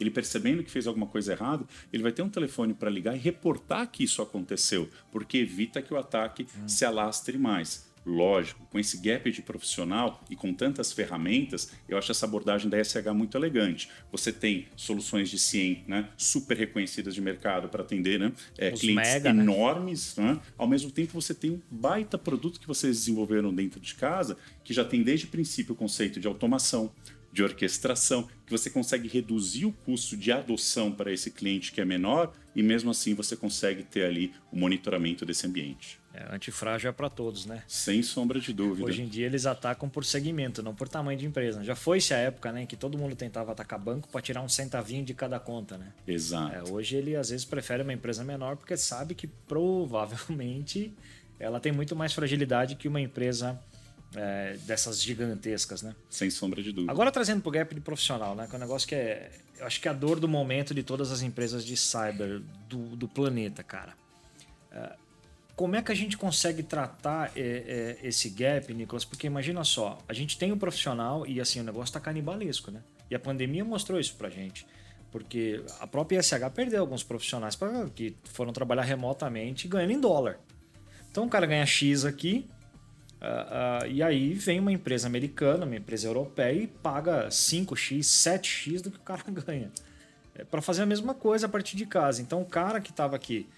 ele 0.00 0.10
percebendo 0.10 0.62
que 0.62 0.70
fez 0.70 0.86
alguma 0.86 1.06
coisa 1.06 1.32
errada, 1.32 1.64
ele 1.92 2.02
vai 2.02 2.12
ter 2.12 2.22
um 2.22 2.28
telefone 2.28 2.72
para 2.72 2.90
ligar 2.90 3.16
e 3.16 3.18
reportar 3.18 3.90
que 3.90 4.04
isso 4.04 4.22
aconteceu, 4.22 4.88
porque 5.10 5.38
evita 5.38 5.82
que 5.82 5.92
o 5.92 5.96
ataque 5.96 6.46
hum. 6.56 6.68
se 6.68 6.84
alastre 6.84 7.36
mais. 7.36 7.87
Lógico, 8.06 8.64
com 8.70 8.78
esse 8.78 8.98
gap 8.98 9.30
de 9.30 9.42
profissional 9.42 10.22
e 10.30 10.36
com 10.36 10.54
tantas 10.54 10.92
ferramentas, 10.92 11.72
eu 11.88 11.98
acho 11.98 12.12
essa 12.12 12.26
abordagem 12.26 12.70
da 12.70 12.82
SH 12.82 13.12
muito 13.14 13.36
elegante. 13.36 13.88
Você 14.12 14.32
tem 14.32 14.66
soluções 14.76 15.28
de 15.28 15.38
CIEM 15.38 15.84
né, 15.86 16.08
super 16.16 16.56
reconhecidas 16.56 17.14
de 17.14 17.20
mercado 17.20 17.68
para 17.68 17.82
atender 17.82 18.18
né, 18.20 18.32
é, 18.56 18.70
clientes 18.70 18.94
mega, 18.94 19.32
né? 19.32 19.42
enormes. 19.42 20.16
Né? 20.16 20.28
Né? 20.28 20.40
Ao 20.56 20.66
mesmo 20.66 20.90
tempo, 20.90 21.12
você 21.12 21.34
tem 21.34 21.52
um 21.52 21.60
baita 21.70 22.18
produto 22.18 22.60
que 22.60 22.66
vocês 22.66 22.98
desenvolveram 22.98 23.54
dentro 23.54 23.80
de 23.80 23.94
casa, 23.94 24.36
que 24.62 24.74
já 24.74 24.84
tem 24.84 25.02
desde 25.02 25.26
o 25.26 25.28
princípio 25.28 25.72
o 25.72 25.76
conceito 25.76 26.20
de 26.20 26.26
automação, 26.26 26.92
de 27.32 27.42
orquestração, 27.42 28.28
que 28.46 28.50
você 28.50 28.70
consegue 28.70 29.08
reduzir 29.08 29.66
o 29.66 29.72
custo 29.72 30.16
de 30.16 30.32
adoção 30.32 30.90
para 30.90 31.12
esse 31.12 31.30
cliente 31.30 31.72
que 31.72 31.80
é 31.80 31.84
menor 31.84 32.34
e 32.54 32.62
mesmo 32.62 32.90
assim 32.90 33.14
você 33.14 33.36
consegue 33.36 33.82
ter 33.82 34.04
ali 34.04 34.32
o 34.50 34.58
monitoramento 34.58 35.24
desse 35.24 35.46
ambiente. 35.46 35.97
É, 36.18 36.34
antifrágil 36.34 36.90
é 36.90 36.92
para 36.92 37.08
todos, 37.08 37.46
né? 37.46 37.62
Sem 37.68 38.02
sombra 38.02 38.40
de 38.40 38.52
dúvida. 38.52 38.84
Hoje 38.84 39.02
em 39.02 39.06
dia 39.06 39.26
eles 39.26 39.46
atacam 39.46 39.88
por 39.88 40.04
segmento, 40.04 40.62
não 40.62 40.74
por 40.74 40.88
tamanho 40.88 41.16
de 41.16 41.24
empresa. 41.24 41.62
Já 41.62 41.76
foi-se 41.76 42.12
a 42.12 42.16
época 42.16 42.50
né, 42.50 42.62
em 42.62 42.66
que 42.66 42.76
todo 42.76 42.98
mundo 42.98 43.14
tentava 43.14 43.52
atacar 43.52 43.78
banco 43.78 44.08
para 44.08 44.20
tirar 44.20 44.42
um 44.42 44.48
centavinho 44.48 45.04
de 45.04 45.14
cada 45.14 45.38
conta, 45.38 45.78
né? 45.78 45.92
Exato. 46.06 46.54
É, 46.56 46.62
hoje 46.72 46.96
ele 46.96 47.14
às 47.14 47.30
vezes 47.30 47.44
prefere 47.44 47.84
uma 47.84 47.92
empresa 47.92 48.24
menor 48.24 48.56
porque 48.56 48.76
sabe 48.76 49.14
que 49.14 49.28
provavelmente 49.28 50.92
ela 51.38 51.60
tem 51.60 51.70
muito 51.70 51.94
mais 51.94 52.12
fragilidade 52.12 52.74
que 52.74 52.88
uma 52.88 53.00
empresa 53.00 53.60
é, 54.16 54.56
dessas 54.62 55.00
gigantescas, 55.00 55.82
né? 55.82 55.94
Sem 56.10 56.30
sombra 56.30 56.60
de 56.60 56.72
dúvida. 56.72 56.90
Agora 56.90 57.12
trazendo 57.12 57.42
para 57.42 57.48
o 57.48 57.52
gap 57.52 57.72
de 57.72 57.80
profissional, 57.80 58.34
né? 58.34 58.48
Que 58.48 58.56
é 58.56 58.56
um 58.56 58.60
negócio 58.60 58.88
que 58.88 58.96
é, 58.96 59.30
eu 59.60 59.66
acho 59.66 59.80
que 59.80 59.86
é 59.86 59.90
a 59.92 59.94
dor 59.94 60.18
do 60.18 60.26
momento 60.26 60.74
de 60.74 60.82
todas 60.82 61.12
as 61.12 61.22
empresas 61.22 61.64
de 61.64 61.76
cyber 61.76 62.40
do, 62.68 62.96
do 62.96 63.06
planeta, 63.06 63.62
cara. 63.62 63.92
É, 64.72 64.92
como 65.58 65.74
é 65.74 65.82
que 65.82 65.90
a 65.90 65.94
gente 65.94 66.16
consegue 66.16 66.62
tratar 66.62 67.32
é, 67.34 67.96
é, 68.00 68.06
esse 68.06 68.30
gap, 68.30 68.72
Nicolas? 68.72 69.04
Porque 69.04 69.26
imagina 69.26 69.64
só, 69.64 69.98
a 70.08 70.12
gente 70.12 70.38
tem 70.38 70.52
um 70.52 70.56
profissional 70.56 71.26
e 71.26 71.40
assim 71.40 71.58
o 71.58 71.64
negócio 71.64 71.86
está 71.86 71.98
canibalesco, 71.98 72.70
né? 72.70 72.80
E 73.10 73.14
a 73.16 73.18
pandemia 73.18 73.64
mostrou 73.64 73.98
isso 73.98 74.14
para 74.14 74.30
gente. 74.30 74.64
Porque 75.10 75.60
a 75.80 75.86
própria 75.88 76.20
ISH 76.20 76.48
perdeu 76.54 76.80
alguns 76.80 77.02
profissionais 77.02 77.56
pra, 77.56 77.88
que 77.92 78.14
foram 78.22 78.52
trabalhar 78.52 78.84
remotamente 78.84 79.66
ganhando 79.66 79.90
em 79.90 80.00
dólar. 80.00 80.38
Então 81.10 81.24
o 81.24 81.28
cara 81.28 81.44
ganha 81.44 81.66
X 81.66 82.04
aqui, 82.04 82.48
uh, 83.20 83.84
uh, 83.84 83.90
e 83.90 84.00
aí 84.00 84.34
vem 84.34 84.60
uma 84.60 84.70
empresa 84.70 85.08
americana, 85.08 85.66
uma 85.66 85.74
empresa 85.74 86.06
europeia 86.06 86.52
e 86.52 86.66
paga 86.68 87.26
5x, 87.30 87.98
7x 88.02 88.80
do 88.80 88.92
que 88.92 88.98
o 88.98 89.02
cara 89.02 89.24
ganha. 89.44 89.72
É 90.36 90.44
para 90.44 90.62
fazer 90.62 90.82
a 90.82 90.86
mesma 90.86 91.14
coisa 91.14 91.46
a 91.46 91.48
partir 91.48 91.76
de 91.76 91.84
casa. 91.84 92.22
Então 92.22 92.40
o 92.40 92.46
cara 92.46 92.80
que 92.80 92.90
estava 92.92 93.16
aqui 93.16 93.48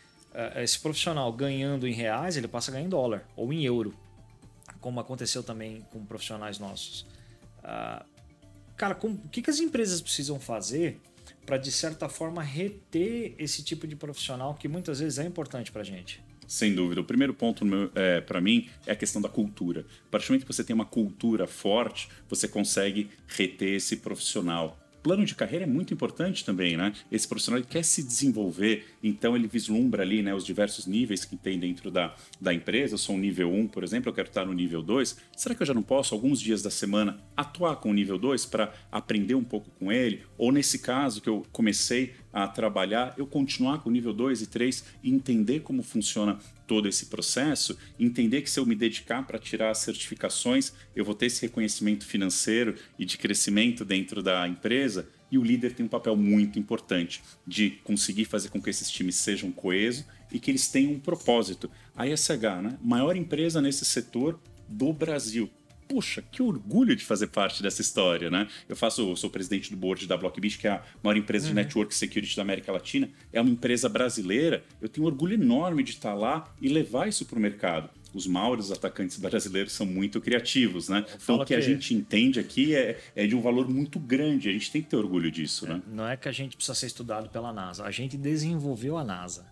esse 0.57 0.79
profissional 0.79 1.33
ganhando 1.33 1.87
em 1.87 1.93
reais, 1.93 2.37
ele 2.37 2.49
passa 2.49 2.71
a 2.71 2.75
ganhar 2.75 2.87
em 2.87 2.89
dólar 2.89 3.29
ou 3.37 3.53
em 3.53 3.65
euro, 3.65 3.95
como 4.81 5.01
aconteceu 5.01 5.43
também 5.43 5.81
com 5.91 6.05
profissionais 6.05 6.59
nossos. 6.59 7.07
Ah, 7.63 8.05
cara, 8.77 8.99
o 9.03 9.29
que, 9.29 9.43
que 9.43 9.51
as 9.51 9.61
empresas 9.61 10.01
precisam 10.01 10.39
fazer 10.39 11.01
para, 11.45 11.57
de 11.57 11.71
certa 11.71 12.09
forma, 12.09 12.43
reter 12.43 13.35
esse 13.39 13.63
tipo 13.63 13.87
de 13.87 13.97
profissional 13.97 14.55
que 14.55 14.69
muitas 14.69 15.01
vezes 15.01 15.19
é 15.19 15.25
importante 15.25 15.73
para 15.73 15.83
a 15.83 15.85
gente? 15.85 16.23
Sem 16.47 16.75
dúvida. 16.75 17.01
O 17.01 17.05
primeiro 17.05 17.33
ponto 17.33 17.65
é, 17.95 18.21
para 18.21 18.41
mim 18.41 18.69
é 18.85 18.93
a 18.93 18.97
questão 18.97 19.23
da 19.23 19.29
cultura. 19.29 19.87
A 20.09 20.11
partir 20.11 20.27
do 20.27 20.31
momento 20.31 20.47
que 20.47 20.53
você 20.53 20.65
tem 20.65 20.75
uma 20.75 20.85
cultura 20.85 21.47
forte, 21.47 22.09
você 22.29 22.49
consegue 22.49 23.09
reter 23.29 23.75
esse 23.75 23.99
profissional 23.99 24.77
plano 25.03 25.25
de 25.25 25.35
carreira 25.35 25.65
é 25.65 25.69
muito 25.69 25.93
importante 25.93 26.45
também, 26.45 26.77
né? 26.77 26.93
Esse 27.11 27.27
profissional 27.27 27.63
quer 27.63 27.85
se 27.85 28.03
desenvolver, 28.03 28.85
então 29.03 29.35
ele 29.35 29.47
vislumbra 29.47 30.03
ali 30.03 30.23
né, 30.23 30.35
os 30.35 30.45
diversos 30.45 30.87
níveis 30.87 31.25
que 31.25 31.37
tem 31.37 31.59
dentro 31.59 31.91
da, 31.91 32.15
da 32.41 32.53
empresa. 32.53 32.95
Eu 32.95 32.99
sou 32.99 33.17
um 33.17 33.19
nível 33.19 33.53
1, 33.53 33.69
por 33.69 33.83
exemplo, 33.83 34.11
eu 34.11 34.15
quero 34.15 34.29
estar 34.29 34.45
no 34.45 34.53
nível 34.53 34.83
2. 34.83 35.17
Será 35.37 35.55
que 35.55 35.63
eu 35.63 35.67
já 35.67 35.75
não 35.75 35.83
posso, 35.83 36.15
alguns 36.15 36.41
dias 36.41 36.63
da 36.63 36.71
semana, 36.71 37.19
atuar 37.37 37.77
com 37.77 37.91
o 37.91 37.95
nível 37.95 38.19
2 38.19 38.47
para 38.47 38.73
aprender 38.91 39.35
um 39.35 39.45
pouco 39.45 39.71
com 39.79 39.91
ele? 39.91 40.23
Ou 40.37 40.53
nesse 40.53 40.79
caso 40.79 41.21
que 41.21 41.29
eu 41.29 41.45
comecei 41.53 42.15
a 42.33 42.47
trabalhar, 42.47 43.15
eu 43.17 43.27
continuar 43.27 43.79
com 43.79 43.89
o 43.89 43.93
nível 43.93 44.13
2 44.13 44.43
e 44.43 44.47
3 44.47 44.85
e 45.03 45.11
entender 45.11 45.61
como 45.61 45.83
funciona 45.83 46.39
todo 46.67 46.89
esse 46.89 47.07
processo, 47.07 47.77
entender 47.99 48.43
que 48.43 48.51
se 48.51 48.61
eu 48.61 48.67
me 48.67 48.75
dedicar 48.75 49.27
para 49.27 49.39
tirar 49.39 49.71
as 49.71 49.79
certificações, 49.79 50.73
eu 50.95 51.05
vou 51.05 51.15
ter 51.15 51.27
esse 51.27 51.43
reconhecimento 51.43 52.07
financeiro 52.07 52.77
e 52.99 53.05
de 53.05 53.19
crescimento 53.19 53.85
dentro 53.85 54.23
da 54.23 54.47
empresa. 54.47 55.09
E 55.33 55.39
o 55.39 55.45
líder 55.45 55.75
tem 55.75 55.87
um 55.87 55.89
papel 55.89 56.17
muito 56.17 56.59
importante 56.59 57.23
de 57.47 57.71
conseguir 57.85 58.25
fazer 58.25 58.49
com 58.49 58.61
que 58.61 58.71
esses 58.71 58.91
times 58.91 59.17
sejam 59.17 59.51
coesos 59.53 60.05
e 60.31 60.39
que 60.39 60.51
eles 60.51 60.69
tenham 60.69 60.93
um 60.93 61.01
propósito. 61.01 61.71
A 61.97 62.07
ISH, 62.07 62.63
né? 62.63 62.79
maior 62.83 63.17
empresa 63.17 63.61
nesse 63.61 63.85
setor 63.85 64.41
do 64.69 64.93
Brasil 64.93 65.51
puxa, 65.91 66.23
que 66.31 66.41
orgulho 66.41 66.95
de 66.95 67.05
fazer 67.05 67.27
parte 67.27 67.65
dessa 67.65 67.83
história, 67.83 68.31
né? 68.31 68.47
Eu 68.69 68.77
faço, 68.77 69.17
sou 69.17 69.29
presidente 69.29 69.71
do 69.71 69.77
board 69.77 70.07
da 70.07 70.17
Blockbit, 70.17 70.57
que 70.57 70.69
é 70.69 70.71
a 70.71 70.83
maior 71.03 71.17
empresa 71.17 71.47
uhum. 71.47 71.51
de 71.51 71.57
network 71.57 71.93
security 71.93 72.37
da 72.37 72.43
América 72.43 72.71
Latina. 72.71 73.11
É 73.33 73.41
uma 73.41 73.51
empresa 73.51 73.89
brasileira. 73.89 74.63
Eu 74.81 74.89
tenho 74.89 75.05
um 75.05 75.11
orgulho 75.11 75.35
enorme 75.35 75.83
de 75.83 75.91
estar 75.91 76.15
lá 76.15 76.49
e 76.61 76.69
levar 76.69 77.09
isso 77.09 77.27
para 77.27 77.37
o 77.37 77.43
mercado 77.43 77.91
os 78.13 78.27
maiores 78.27 78.73
atacantes 78.73 79.17
brasileiros 79.19 79.73
são 79.73 79.87
muito 79.87 80.21
criativos, 80.21 80.89
né? 80.89 81.05
Então 81.23 81.37
o 81.37 81.39
que, 81.41 81.47
que, 81.47 81.55
a 81.55 81.61
gente 81.61 81.95
entende 81.95 82.41
aqui 82.41 82.75
é, 82.75 82.99
é 83.15 83.25
de 83.25 83.37
um 83.37 83.41
valor 83.41 83.69
muito 83.69 84.01
grande. 84.01 84.49
A 84.49 84.53
gente 84.53 84.73
tem 84.73 84.83
que 84.83 84.89
ter 84.89 84.97
orgulho 84.97 85.31
disso, 85.31 85.65
é, 85.67 85.69
né? 85.69 85.83
Não 85.87 86.09
é 86.09 86.17
que 86.17 86.29
a 86.29 86.33
gente 86.33 86.57
precisa 86.57 86.75
ser 86.75 86.87
estudado 86.87 87.29
pela 87.29 87.53
NASA. 87.53 87.85
A 87.85 87.91
gente 87.93 88.17
desenvolveu 88.17 88.99
a 88.99 89.05
NASA. 89.05 89.47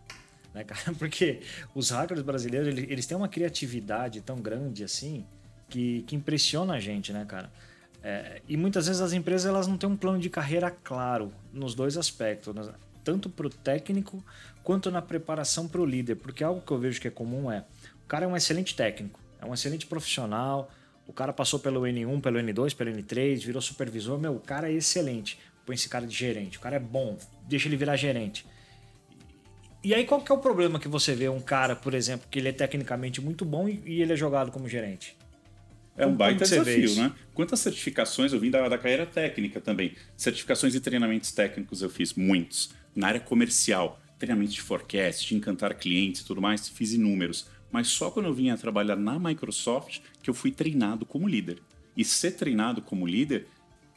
Né, 0.53 0.65
cara? 0.65 0.93
Porque 0.99 1.39
os 1.73 1.91
hackers 1.91 2.23
brasileiros 2.23 2.77
eles 2.77 3.07
têm 3.07 3.17
uma 3.17 3.29
criatividade 3.29 4.21
tão 4.23 4.41
grande 4.41 4.83
assim 4.83 5.25
que, 5.69 6.03
que 6.03 6.17
impressiona 6.17 6.75
a 6.75 6.81
gente, 6.81 7.13
né, 7.13 7.25
cara? 7.27 7.51
É, 8.03 8.41
e 8.49 8.57
muitas 8.57 8.87
vezes 8.87 9.03
as 9.03 9.13
empresas 9.13 9.47
elas 9.47 9.67
não 9.67 9.77
têm 9.77 9.89
um 9.89 9.97
plano 9.97 10.19
de 10.19 10.31
carreira 10.31 10.71
claro 10.71 11.33
nos 11.53 11.75
dois 11.75 11.97
aspectos, 11.97 12.55
né? 12.55 12.73
tanto 13.03 13.29
para 13.29 13.47
o 13.47 13.51
técnico 13.51 14.23
quanto 14.63 14.91
na 14.91 15.03
preparação 15.03 15.67
para 15.67 15.81
o 15.81 15.85
líder, 15.85 16.17
porque 16.17 16.45
algo 16.45 16.61
que 16.61 16.71
eu 16.71 16.79
vejo 16.79 17.01
que 17.01 17.09
é 17.09 17.11
comum 17.11 17.51
é 17.51 17.65
o 18.05 18.07
cara 18.09 18.25
é 18.25 18.29
um 18.29 18.37
excelente 18.37 18.75
técnico, 18.75 19.19
é 19.41 19.47
um 19.47 19.53
excelente 19.53 19.87
profissional, 19.87 20.71
o 21.07 21.13
cara 21.13 21.33
passou 21.33 21.59
pelo 21.59 21.83
N1, 21.83 22.21
pelo 22.21 22.39
N2, 22.39 22.75
pelo 22.77 22.91
N3, 22.91 23.45
virou 23.45 23.61
supervisor, 23.61 24.19
meu, 24.19 24.37
o 24.37 24.41
cara 24.41 24.71
é 24.71 24.75
excelente, 24.75 25.39
põe 25.67 25.75
esse 25.75 25.89
cara 25.89 26.07
de 26.07 26.15
gerente, 26.15 26.59
o 26.59 26.61
cara 26.61 26.77
é 26.77 26.81
bom, 26.81 27.19
deixa 27.47 27.69
ele 27.69 27.77
virar 27.77 27.97
gerente. 27.97 28.47
E 29.83 29.95
aí 29.95 30.05
qual 30.05 30.21
que 30.21 30.31
é 30.31 30.35
o 30.35 30.39
problema 30.39 30.79
que 30.79 30.89
você 30.89 31.15
vê 31.15 31.29
um 31.29 31.41
cara, 31.41 31.75
por 31.75 31.95
exemplo, 31.95 32.27
que 32.31 32.39
ele 32.39 32.49
é 32.49 32.53
tecnicamente 32.53 33.21
muito 33.21 33.45
bom 33.45 33.69
e, 33.69 33.83
e 33.87 34.03
ele 34.03 34.13
é 34.13 34.17
jogado 34.17 34.51
como 34.51 34.69
gerente? 34.69 35.17
É 35.99 36.07
um 36.07 36.15
baita 36.15 36.45
desafio, 36.45 36.95
né? 36.95 37.13
Quantas 37.35 37.61
certificações 37.61 38.33
eu 38.33 38.39
vim 38.39 38.51
da, 38.51 38.69
da 38.69 38.79
carreira 38.79 39.05
técnica 39.05 39.61
também? 39.61 39.95
Certificações 40.17 40.75
e 40.75 40.81
treinamentos 40.81 41.33
técnicos 41.33 41.83
eu 41.83 41.91
fiz 41.91 42.15
muitos. 42.15 42.71
Na 42.95 43.09
área 43.09 43.21
comercial, 43.21 44.01
treinamentos 44.19 44.55
de 44.55 44.63
forecast, 44.63 45.29
de 45.29 45.35
encantar 45.35 45.75
clientes 45.75 46.21
e 46.21 46.25
tudo 46.25 46.41
mais, 46.41 46.69
fiz 46.69 46.93
inúmeros. 46.93 47.47
Mas 47.71 47.89
só 47.89 48.11
quando 48.11 48.27
eu 48.27 48.35
vinha 48.35 48.57
trabalhar 48.57 48.97
na 48.97 49.19
Microsoft 49.19 50.01
que 50.23 50.31
eu 50.31 50.35
fui 50.35 50.51
treinado 50.51 51.05
como 51.05 51.29
líder. 51.29 51.59
E 51.97 52.05
ser 52.05 52.33
treinado 52.33 52.81
como 52.81 53.07
líder 53.07 53.47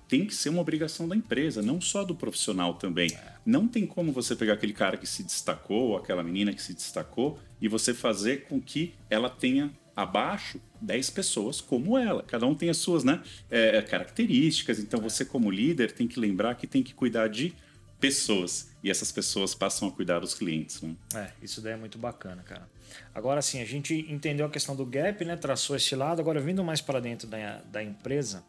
tem 0.07 0.25
que 0.25 0.35
ser 0.35 0.49
uma 0.49 0.59
obrigação 0.59 1.07
da 1.07 1.15
empresa, 1.15 1.61
não 1.61 1.79
só 1.79 2.03
do 2.03 2.13
profissional 2.13 2.73
também. 2.73 3.15
Não 3.45 3.65
tem 3.65 3.85
como 3.85 4.11
você 4.11 4.35
pegar 4.35 4.53
aquele 4.53 4.73
cara 4.73 4.97
que 4.97 5.07
se 5.07 5.23
destacou, 5.23 5.91
ou 5.91 5.97
aquela 5.97 6.21
menina 6.21 6.51
que 6.51 6.61
se 6.61 6.73
destacou, 6.73 7.39
e 7.61 7.69
você 7.69 7.93
fazer 7.93 8.43
com 8.43 8.59
que 8.59 8.93
ela 9.09 9.29
tenha 9.29 9.71
abaixo 10.01 10.59
10 10.81 11.09
pessoas 11.11 11.61
como 11.61 11.97
ela. 11.97 12.23
Cada 12.23 12.45
um 12.45 12.55
tem 12.55 12.69
as 12.69 12.77
suas 12.77 13.03
né, 13.03 13.21
é, 13.49 13.81
características. 13.81 14.79
Então 14.79 14.99
você, 14.99 15.23
como 15.23 15.49
líder, 15.49 15.91
tem 15.91 16.07
que 16.07 16.19
lembrar 16.19 16.55
que 16.55 16.67
tem 16.67 16.83
que 16.83 16.93
cuidar 16.93 17.27
de 17.27 17.53
pessoas. 17.99 18.71
E 18.83 18.89
essas 18.89 19.11
pessoas 19.11 19.53
passam 19.53 19.87
a 19.87 19.91
cuidar 19.91 20.19
dos 20.19 20.33
clientes. 20.33 20.81
Né? 20.81 20.95
É, 21.15 21.31
isso 21.41 21.61
daí 21.61 21.73
é 21.73 21.77
muito 21.77 21.97
bacana, 21.97 22.41
cara. 22.41 22.67
Agora 23.13 23.41
sim, 23.41 23.61
a 23.61 23.65
gente 23.65 23.93
entendeu 24.09 24.45
a 24.45 24.49
questão 24.49 24.75
do 24.75 24.85
gap, 24.85 25.23
né? 25.23 25.37
Traçou 25.37 25.75
esse 25.75 25.95
lado. 25.95 26.19
Agora, 26.19 26.41
vindo 26.41 26.63
mais 26.63 26.81
para 26.81 26.99
dentro 26.99 27.27
da, 27.27 27.61
da 27.71 27.83
empresa, 27.83 28.43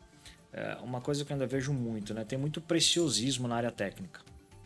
é 0.52 0.76
uma 0.82 1.00
coisa 1.00 1.24
que 1.24 1.32
eu 1.32 1.34
ainda 1.34 1.46
vejo 1.46 1.72
muito, 1.72 2.12
né? 2.12 2.24
Tem 2.24 2.38
muito 2.38 2.60
preciosismo 2.60 3.46
na 3.46 3.56
área 3.56 3.70
técnica. 3.70 4.20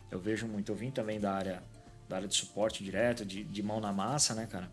Eu 0.09 0.19
vejo 0.19 0.47
muito. 0.47 0.71
Eu 0.71 0.75
vim 0.75 0.89
também 0.89 1.19
da 1.19 1.33
área 1.33 1.61
da 2.07 2.15
área 2.15 2.27
de 2.27 2.35
suporte 2.35 2.83
direto, 2.83 3.25
de, 3.25 3.43
de 3.43 3.61
mão 3.61 3.81
na 3.81 3.91
massa, 3.91 4.33
né, 4.33 4.47
cara? 4.49 4.69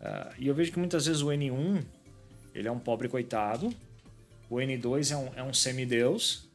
Uh, 0.00 0.34
e 0.38 0.46
eu 0.46 0.54
vejo 0.54 0.72
que 0.72 0.78
muitas 0.78 1.06
vezes 1.06 1.22
o 1.22 1.26
N1 1.26 1.82
ele 2.54 2.68
é 2.68 2.72
um 2.72 2.78
pobre 2.78 3.08
coitado, 3.08 3.74
o 4.48 4.56
N2 4.56 5.12
é 5.12 5.16
um, 5.16 5.30
é 5.36 5.42
um 5.42 5.52
semideus, 5.52 6.48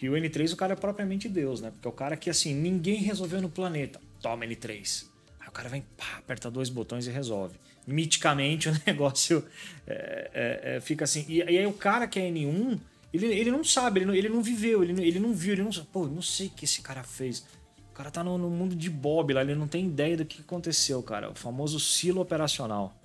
e 0.00 0.08
o 0.08 0.14
N3 0.14 0.52
o 0.52 0.56
cara 0.56 0.72
é 0.72 0.76
propriamente 0.76 1.28
Deus, 1.28 1.60
né? 1.60 1.70
Porque 1.70 1.86
é 1.86 1.90
o 1.90 1.92
cara 1.92 2.16
que 2.16 2.28
assim, 2.28 2.54
ninguém 2.54 2.96
resolveu 2.96 3.40
no 3.40 3.48
planeta. 3.48 4.00
Toma 4.20 4.44
N3. 4.44 5.04
Aí 5.40 5.48
o 5.48 5.52
cara 5.52 5.68
vem, 5.68 5.84
pá, 5.96 6.18
aperta 6.18 6.50
dois 6.50 6.68
botões 6.68 7.06
e 7.06 7.10
resolve. 7.10 7.56
Miticamente 7.86 8.68
o 8.70 8.82
negócio 8.86 9.44
é, 9.86 10.30
é, 10.32 10.76
é, 10.76 10.80
fica 10.80 11.04
assim. 11.04 11.24
E, 11.28 11.38
e, 11.38 11.58
aí 11.58 11.66
o 11.66 11.72
cara 11.72 12.08
que 12.08 12.18
é 12.18 12.28
N1, 12.28 12.80
ele, 13.12 13.26
ele 13.26 13.50
não 13.50 13.62
sabe, 13.62 14.00
ele 14.00 14.06
não, 14.06 14.14
ele 14.14 14.28
não 14.28 14.42
viveu, 14.42 14.82
ele, 14.82 15.00
ele 15.06 15.20
não 15.20 15.32
viu, 15.32 15.52
ele 15.52 15.62
não 15.62 15.72
sabe. 15.72 15.86
Pô, 15.92 16.06
não 16.06 16.22
sei 16.22 16.48
o 16.48 16.50
que 16.50 16.64
esse 16.64 16.82
cara 16.82 17.04
fez. 17.04 17.44
O 17.92 17.94
cara 17.94 18.10
tá 18.10 18.24
no, 18.24 18.38
no, 18.38 18.48
mundo 18.48 18.74
de 18.74 18.88
Bob 18.88 19.34
lá, 19.34 19.42
ele 19.42 19.54
não 19.54 19.68
tem 19.68 19.84
ideia 19.84 20.16
do 20.16 20.24
que 20.24 20.40
aconteceu, 20.40 21.02
cara. 21.02 21.30
O 21.30 21.34
famoso 21.34 21.78
silo 21.78 22.22
operacional. 22.22 22.98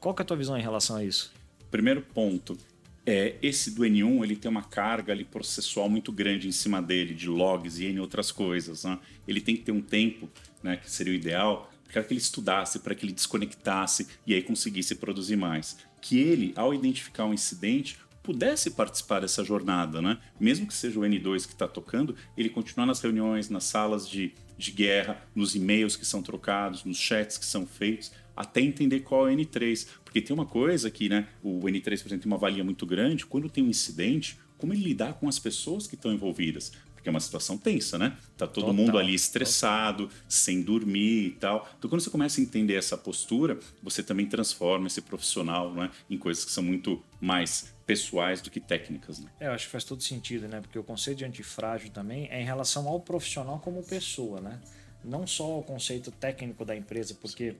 Qual 0.00 0.14
que 0.14 0.22
é 0.22 0.24
a 0.24 0.26
tua 0.26 0.36
visão 0.36 0.56
em 0.56 0.62
relação 0.62 0.96
a 0.96 1.04
isso? 1.04 1.30
Primeiro 1.70 2.00
ponto, 2.00 2.56
é, 3.04 3.36
esse 3.42 3.72
do 3.72 3.82
N1 3.82 4.22
ele 4.22 4.34
tem 4.34 4.50
uma 4.50 4.62
carga 4.62 5.12
ali 5.12 5.26
processual 5.26 5.90
muito 5.90 6.10
grande 6.10 6.48
em 6.48 6.52
cima 6.52 6.80
dele, 6.80 7.12
de 7.12 7.28
logs 7.28 7.78
e 7.78 7.84
N 7.84 8.00
outras 8.00 8.32
coisas. 8.32 8.84
Né? 8.84 8.98
Ele 9.28 9.42
tem 9.42 9.56
que 9.56 9.62
ter 9.62 9.72
um 9.72 9.82
tempo, 9.82 10.30
né, 10.62 10.78
que 10.78 10.90
seria 10.90 11.12
o 11.12 11.16
ideal, 11.16 11.70
para 11.92 12.02
que 12.02 12.14
ele 12.14 12.20
estudasse, 12.20 12.78
para 12.78 12.94
que 12.94 13.04
ele 13.04 13.12
desconectasse 13.12 14.08
e 14.26 14.32
aí 14.32 14.40
conseguisse 14.40 14.94
produzir 14.94 15.36
mais. 15.36 15.76
Que 16.00 16.18
ele, 16.18 16.54
ao 16.56 16.72
identificar 16.72 17.26
um 17.26 17.34
incidente, 17.34 17.98
pudesse 18.24 18.70
participar 18.70 19.20
dessa 19.20 19.44
jornada, 19.44 20.00
né? 20.00 20.18
Mesmo 20.40 20.66
que 20.66 20.72
seja 20.72 20.98
o 20.98 21.02
N2 21.02 21.46
que 21.46 21.52
está 21.52 21.68
tocando, 21.68 22.16
ele 22.36 22.48
continuar 22.48 22.86
nas 22.86 23.00
reuniões, 23.00 23.50
nas 23.50 23.64
salas 23.64 24.08
de, 24.08 24.32
de 24.56 24.70
guerra, 24.72 25.22
nos 25.34 25.54
e-mails 25.54 25.94
que 25.94 26.06
são 26.06 26.22
trocados, 26.22 26.84
nos 26.84 26.96
chats 26.96 27.36
que 27.36 27.44
são 27.44 27.66
feitos, 27.66 28.10
até 28.34 28.62
entender 28.62 29.00
qual 29.00 29.28
é 29.28 29.32
o 29.32 29.36
N3. 29.36 29.86
Porque 30.02 30.22
tem 30.22 30.34
uma 30.34 30.46
coisa 30.46 30.90
que, 30.90 31.06
né? 31.06 31.28
O 31.42 31.60
N3, 31.60 31.82
por 31.84 31.90
exemplo, 31.90 32.22
tem 32.22 32.32
uma 32.32 32.38
valia 32.38 32.64
muito 32.64 32.86
grande. 32.86 33.26
Quando 33.26 33.50
tem 33.50 33.62
um 33.62 33.68
incidente, 33.68 34.38
como 34.56 34.72
ele 34.72 34.82
lidar 34.82 35.14
com 35.14 35.28
as 35.28 35.38
pessoas 35.38 35.86
que 35.86 35.94
estão 35.94 36.12
envolvidas? 36.12 36.72
porque 37.04 37.10
é 37.10 37.12
uma 37.12 37.20
situação 37.20 37.58
tensa, 37.58 37.98
né? 37.98 38.16
Tá 38.34 38.46
todo 38.46 38.64
Total. 38.64 38.74
mundo 38.74 38.96
ali 38.96 39.14
estressado, 39.14 40.04
Total. 40.04 40.22
sem 40.26 40.62
dormir 40.62 41.26
e 41.26 41.30
tal. 41.32 41.68
Então, 41.78 41.90
quando 41.90 42.00
você 42.00 42.08
começa 42.08 42.40
a 42.40 42.42
entender 42.42 42.76
essa 42.76 42.96
postura, 42.96 43.58
você 43.82 44.02
também 44.02 44.24
transforma 44.24 44.86
esse 44.86 45.02
profissional 45.02 45.74
né, 45.74 45.90
em 46.08 46.16
coisas 46.16 46.46
que 46.46 46.50
são 46.50 46.62
muito 46.64 47.02
mais 47.20 47.73
pessoais 47.86 48.40
do 48.40 48.50
que 48.50 48.60
técnicas. 48.60 49.18
Né? 49.20 49.30
É, 49.40 49.46
eu 49.46 49.52
acho 49.52 49.66
que 49.66 49.72
faz 49.72 49.84
todo 49.84 50.02
sentido, 50.02 50.48
né? 50.48 50.60
Porque 50.60 50.78
o 50.78 50.82
conceito 50.82 51.18
de 51.18 51.24
antifrágil 51.24 51.90
também 51.90 52.28
é 52.30 52.40
em 52.40 52.44
relação 52.44 52.88
ao 52.88 53.00
profissional 53.00 53.58
como 53.58 53.82
pessoa, 53.82 54.40
né? 54.40 54.60
Não 55.04 55.26
só 55.26 55.58
o 55.58 55.62
conceito 55.62 56.10
técnico 56.10 56.64
da 56.64 56.74
empresa, 56.74 57.14
porque 57.20 57.56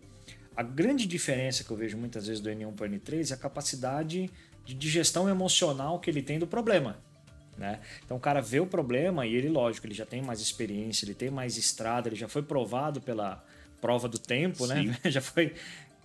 a 0.56 0.62
grande 0.62 1.06
diferença 1.06 1.62
que 1.62 1.70
eu 1.70 1.76
vejo 1.76 1.96
muitas 1.96 2.26
vezes 2.26 2.40
do 2.40 2.48
N1 2.48 2.74
para 2.74 2.86
o 2.86 2.90
N3 2.90 3.30
é 3.30 3.34
a 3.34 3.36
capacidade 3.36 4.30
de 4.64 4.74
digestão 4.74 5.28
emocional 5.28 5.98
que 6.00 6.08
ele 6.08 6.22
tem 6.22 6.38
do 6.38 6.46
problema. 6.46 6.96
Né? 7.56 7.80
Então 8.04 8.16
o 8.16 8.20
cara 8.20 8.40
vê 8.40 8.60
o 8.60 8.66
problema 8.66 9.26
e 9.26 9.34
ele, 9.34 9.48
lógico, 9.48 9.86
ele 9.86 9.94
já 9.94 10.06
tem 10.06 10.22
mais 10.22 10.40
experiência, 10.40 11.04
ele 11.04 11.14
tem 11.14 11.30
mais 11.30 11.56
estrada, 11.56 12.08
ele 12.08 12.16
já 12.16 12.28
foi 12.28 12.42
provado 12.42 13.00
pela 13.00 13.44
prova 13.80 14.08
do 14.08 14.18
tempo, 14.18 14.66
né? 14.66 14.76
Sim. 14.76 14.88
né? 14.88 14.98
já 15.10 15.20
foi 15.20 15.54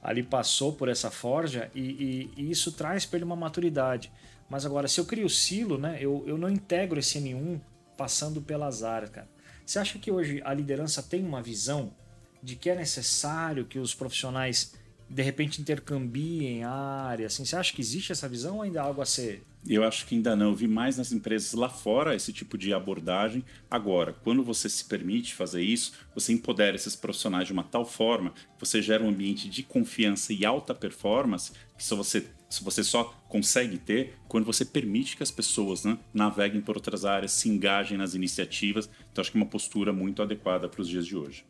ali 0.02 0.24
passou 0.24 0.74
por 0.74 0.88
essa 0.88 1.12
forja 1.12 1.70
e, 1.76 2.32
e, 2.38 2.44
e 2.44 2.52
isso 2.52 2.72
traz 2.72 3.06
para 3.06 3.18
ele 3.18 3.26
uma 3.26 3.36
maturidade. 3.36 4.12
Mas 4.50 4.66
agora, 4.66 4.88
se 4.88 5.00
eu 5.00 5.06
crio 5.06 5.30
silo, 5.30 5.78
né? 5.78 5.98
Eu, 6.00 6.24
eu 6.26 6.38
não 6.38 6.50
integro 6.50 7.00
esse 7.00 7.20
N1 7.20 7.60
passando 7.96 8.42
pelas 8.42 8.84
áreas, 8.84 9.12
cara. 9.12 9.28
Você 9.66 9.78
acha 9.78 10.00
que 10.00 10.12
hoje 10.12 10.42
a 10.44 10.54
liderança 10.54 11.04
tem 11.04 11.24
uma 11.24 11.42
visão 11.42 11.94
de 12.42 12.56
que 12.56 12.70
é 12.70 12.76
necessário 12.76 13.66
que 13.66 13.78
os 13.78 13.94
profissionais 13.94 14.74
de 15.10 15.22
repente 15.24 15.62
intercambiem 15.62 16.64
áreas? 16.64 17.34
Assim, 17.34 17.46
você 17.46 17.56
acha 17.56 17.74
que 17.74 17.82
existe 17.82 18.12
essa 18.12 18.30
visão 18.30 18.58
ou 18.58 18.62
ainda 18.62 18.82
há 18.82 18.86
algo 18.86 19.02
a 19.02 19.06
ser 19.06 19.44
eu 19.68 19.84
acho 19.84 20.06
que 20.06 20.16
ainda 20.16 20.36
não. 20.36 20.48
Eu 20.48 20.56
vi 20.56 20.68
mais 20.68 20.98
nas 20.98 21.12
empresas 21.12 21.54
lá 21.54 21.70
fora 21.70 22.16
esse 22.16 22.32
tipo 22.32 22.58
de 22.58 22.74
abordagem. 22.74 23.44
Agora, 23.70 24.14
quando 24.14 24.44
você 24.44 24.70
se 24.70 24.86
permite 24.86 25.34
fazer 25.34 25.62
isso, 25.62 25.94
você 26.14 26.32
empodera 26.32 26.76
esses 26.76 26.96
profissionais 26.96 27.48
de 27.48 27.54
uma 27.54 27.64
tal 27.64 27.86
forma 27.86 28.32
que 28.32 28.60
você 28.60 28.82
gera 28.82 29.04
um 29.04 29.10
ambiente 29.10 29.50
de 29.50 29.64
confiança 29.64 30.32
e 30.32 30.46
alta 30.46 30.74
performance 30.74 31.52
que 31.78 31.84
só 31.84 31.96
você, 31.96 32.26
você 32.62 32.84
só 32.84 33.06
consegue 33.28 33.78
ter 33.78 34.16
quando 34.28 34.46
você 34.46 34.66
permite 34.66 35.16
que 35.16 35.24
as 35.24 35.32
pessoas 35.32 35.84
né, 35.86 35.98
naveguem 36.14 36.62
por 36.62 36.76
outras 36.76 37.06
áreas, 37.06 37.32
se 37.32 37.50
engajem 37.50 37.98
nas 37.98 38.14
iniciativas. 38.14 38.90
Então, 39.12 39.22
acho 39.22 39.32
que 39.32 39.38
é 39.38 39.42
uma 39.42 39.50
postura 39.50 39.92
muito 39.92 40.22
adequada 40.22 40.68
para 40.68 40.82
os 40.82 40.88
dias 40.88 41.06
de 41.06 41.16
hoje. 41.16 41.46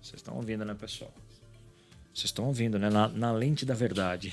Vocês 0.00 0.20
estão 0.20 0.36
ouvindo, 0.36 0.64
né, 0.64 0.74
pessoal? 0.74 1.12
Vocês 2.16 2.30
estão 2.30 2.46
ouvindo, 2.46 2.78
né? 2.78 2.88
Na, 2.88 3.08
na 3.08 3.30
lente 3.30 3.66
da 3.66 3.74
verdade. 3.74 4.32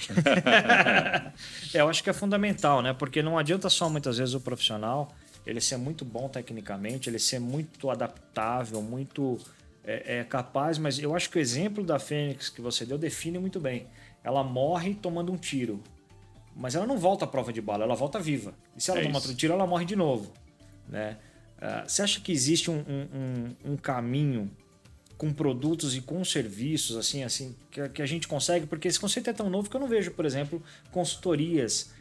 é, 1.73 1.81
eu 1.81 1.89
acho 1.89 2.01
que 2.01 2.09
é 2.09 2.13
fundamental, 2.13 2.81
né? 2.81 2.93
Porque 2.93 3.21
não 3.21 3.37
adianta 3.37 3.69
só 3.69 3.89
muitas 3.89 4.17
vezes 4.17 4.33
o 4.33 4.39
profissional 4.39 5.13
ele 5.45 5.59
ser 5.59 5.75
muito 5.75 6.05
bom 6.05 6.29
tecnicamente, 6.29 7.09
ele 7.09 7.19
ser 7.19 7.39
muito 7.39 7.89
adaptável, 7.89 8.81
muito 8.81 9.37
é, 9.83 10.19
é, 10.19 10.23
capaz, 10.23 10.77
mas 10.77 10.97
eu 10.97 11.13
acho 11.13 11.29
que 11.29 11.37
o 11.37 11.41
exemplo 11.41 11.83
da 11.83 11.99
Fênix 11.99 12.47
que 12.47 12.61
você 12.61 12.85
deu 12.85 12.97
define 12.97 13.37
muito 13.37 13.59
bem. 13.59 13.85
Ela 14.23 14.45
morre 14.45 14.95
tomando 14.95 15.33
um 15.33 15.35
tiro, 15.35 15.83
mas 16.55 16.75
ela 16.75 16.87
não 16.87 16.97
volta 16.97 17.25
à 17.25 17.27
prova 17.27 17.51
de 17.51 17.59
bala, 17.59 17.83
ela 17.83 17.95
volta 17.95 18.17
viva. 18.17 18.53
E 18.77 18.81
se 18.81 18.91
ela 18.91 19.01
é 19.01 19.03
toma 19.03 19.15
outro 19.15 19.35
tiro, 19.35 19.51
ela 19.51 19.67
morre 19.67 19.83
de 19.83 19.97
novo. 19.97 20.31
Né? 20.87 21.17
Uh, 21.57 21.83
você 21.85 22.01
acha 22.01 22.21
que 22.21 22.31
existe 22.31 22.71
um, 22.71 22.77
um, 22.77 23.07
um, 23.67 23.73
um 23.73 23.75
caminho 23.75 24.49
com 25.23 25.31
produtos 25.31 25.95
e 25.95 26.01
com 26.01 26.21
serviços 26.25 26.97
assim 26.97 27.23
assim 27.23 27.55
que, 27.71 27.87
que 27.87 28.01
a 28.01 28.05
gente 28.05 28.27
consegue 28.27 28.65
porque 28.65 28.89
esse 28.89 28.99
conceito 28.99 29.29
é 29.29 29.33
tão 29.33 29.49
novo 29.49 29.69
que 29.69 29.75
eu 29.77 29.79
não 29.79 29.87
vejo 29.87 30.11
por 30.11 30.25
exemplo 30.25 30.61
consultorias 30.91 31.91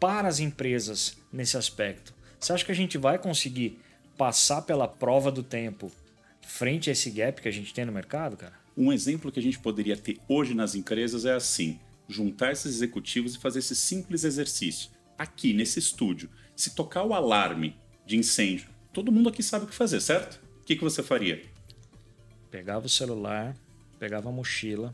para 0.00 0.26
as 0.26 0.40
empresas 0.40 1.18
nesse 1.30 1.58
aspecto. 1.58 2.14
Você 2.38 2.54
acha 2.54 2.64
que 2.64 2.72
a 2.72 2.74
gente 2.74 2.96
vai 2.96 3.18
conseguir 3.18 3.78
passar 4.16 4.62
pela 4.62 4.88
prova 4.88 5.30
do 5.30 5.42
tempo 5.42 5.92
frente 6.40 6.88
a 6.88 6.94
esse 6.94 7.10
gap 7.10 7.42
que 7.42 7.48
a 7.48 7.52
gente 7.52 7.74
tem 7.74 7.84
no 7.84 7.92
mercado 7.92 8.34
cara? 8.34 8.54
Um 8.74 8.90
exemplo 8.90 9.30
que 9.30 9.38
a 9.38 9.42
gente 9.42 9.58
poderia 9.58 9.94
ter 9.94 10.16
hoje 10.26 10.54
nas 10.54 10.74
empresas 10.74 11.26
é 11.26 11.34
assim 11.34 11.78
juntar 12.08 12.52
esses 12.52 12.76
executivos 12.76 13.34
e 13.34 13.38
fazer 13.38 13.58
esse 13.58 13.76
simples 13.76 14.24
exercício. 14.24 14.88
Aqui 15.18 15.52
nesse 15.52 15.78
estúdio 15.78 16.30
se 16.56 16.74
tocar 16.74 17.04
o 17.04 17.12
alarme 17.12 17.76
de 18.06 18.16
incêndio 18.16 18.70
todo 18.90 19.12
mundo 19.12 19.28
aqui 19.28 19.42
sabe 19.42 19.66
o 19.66 19.68
que 19.68 19.74
fazer 19.74 20.00
certo? 20.00 20.40
O 20.62 20.64
que, 20.64 20.76
que 20.76 20.82
você 20.82 21.02
faria 21.02 21.42
Pegava 22.50 22.86
o 22.86 22.88
celular, 22.88 23.54
pegava 23.98 24.28
a 24.28 24.32
mochila, 24.32 24.92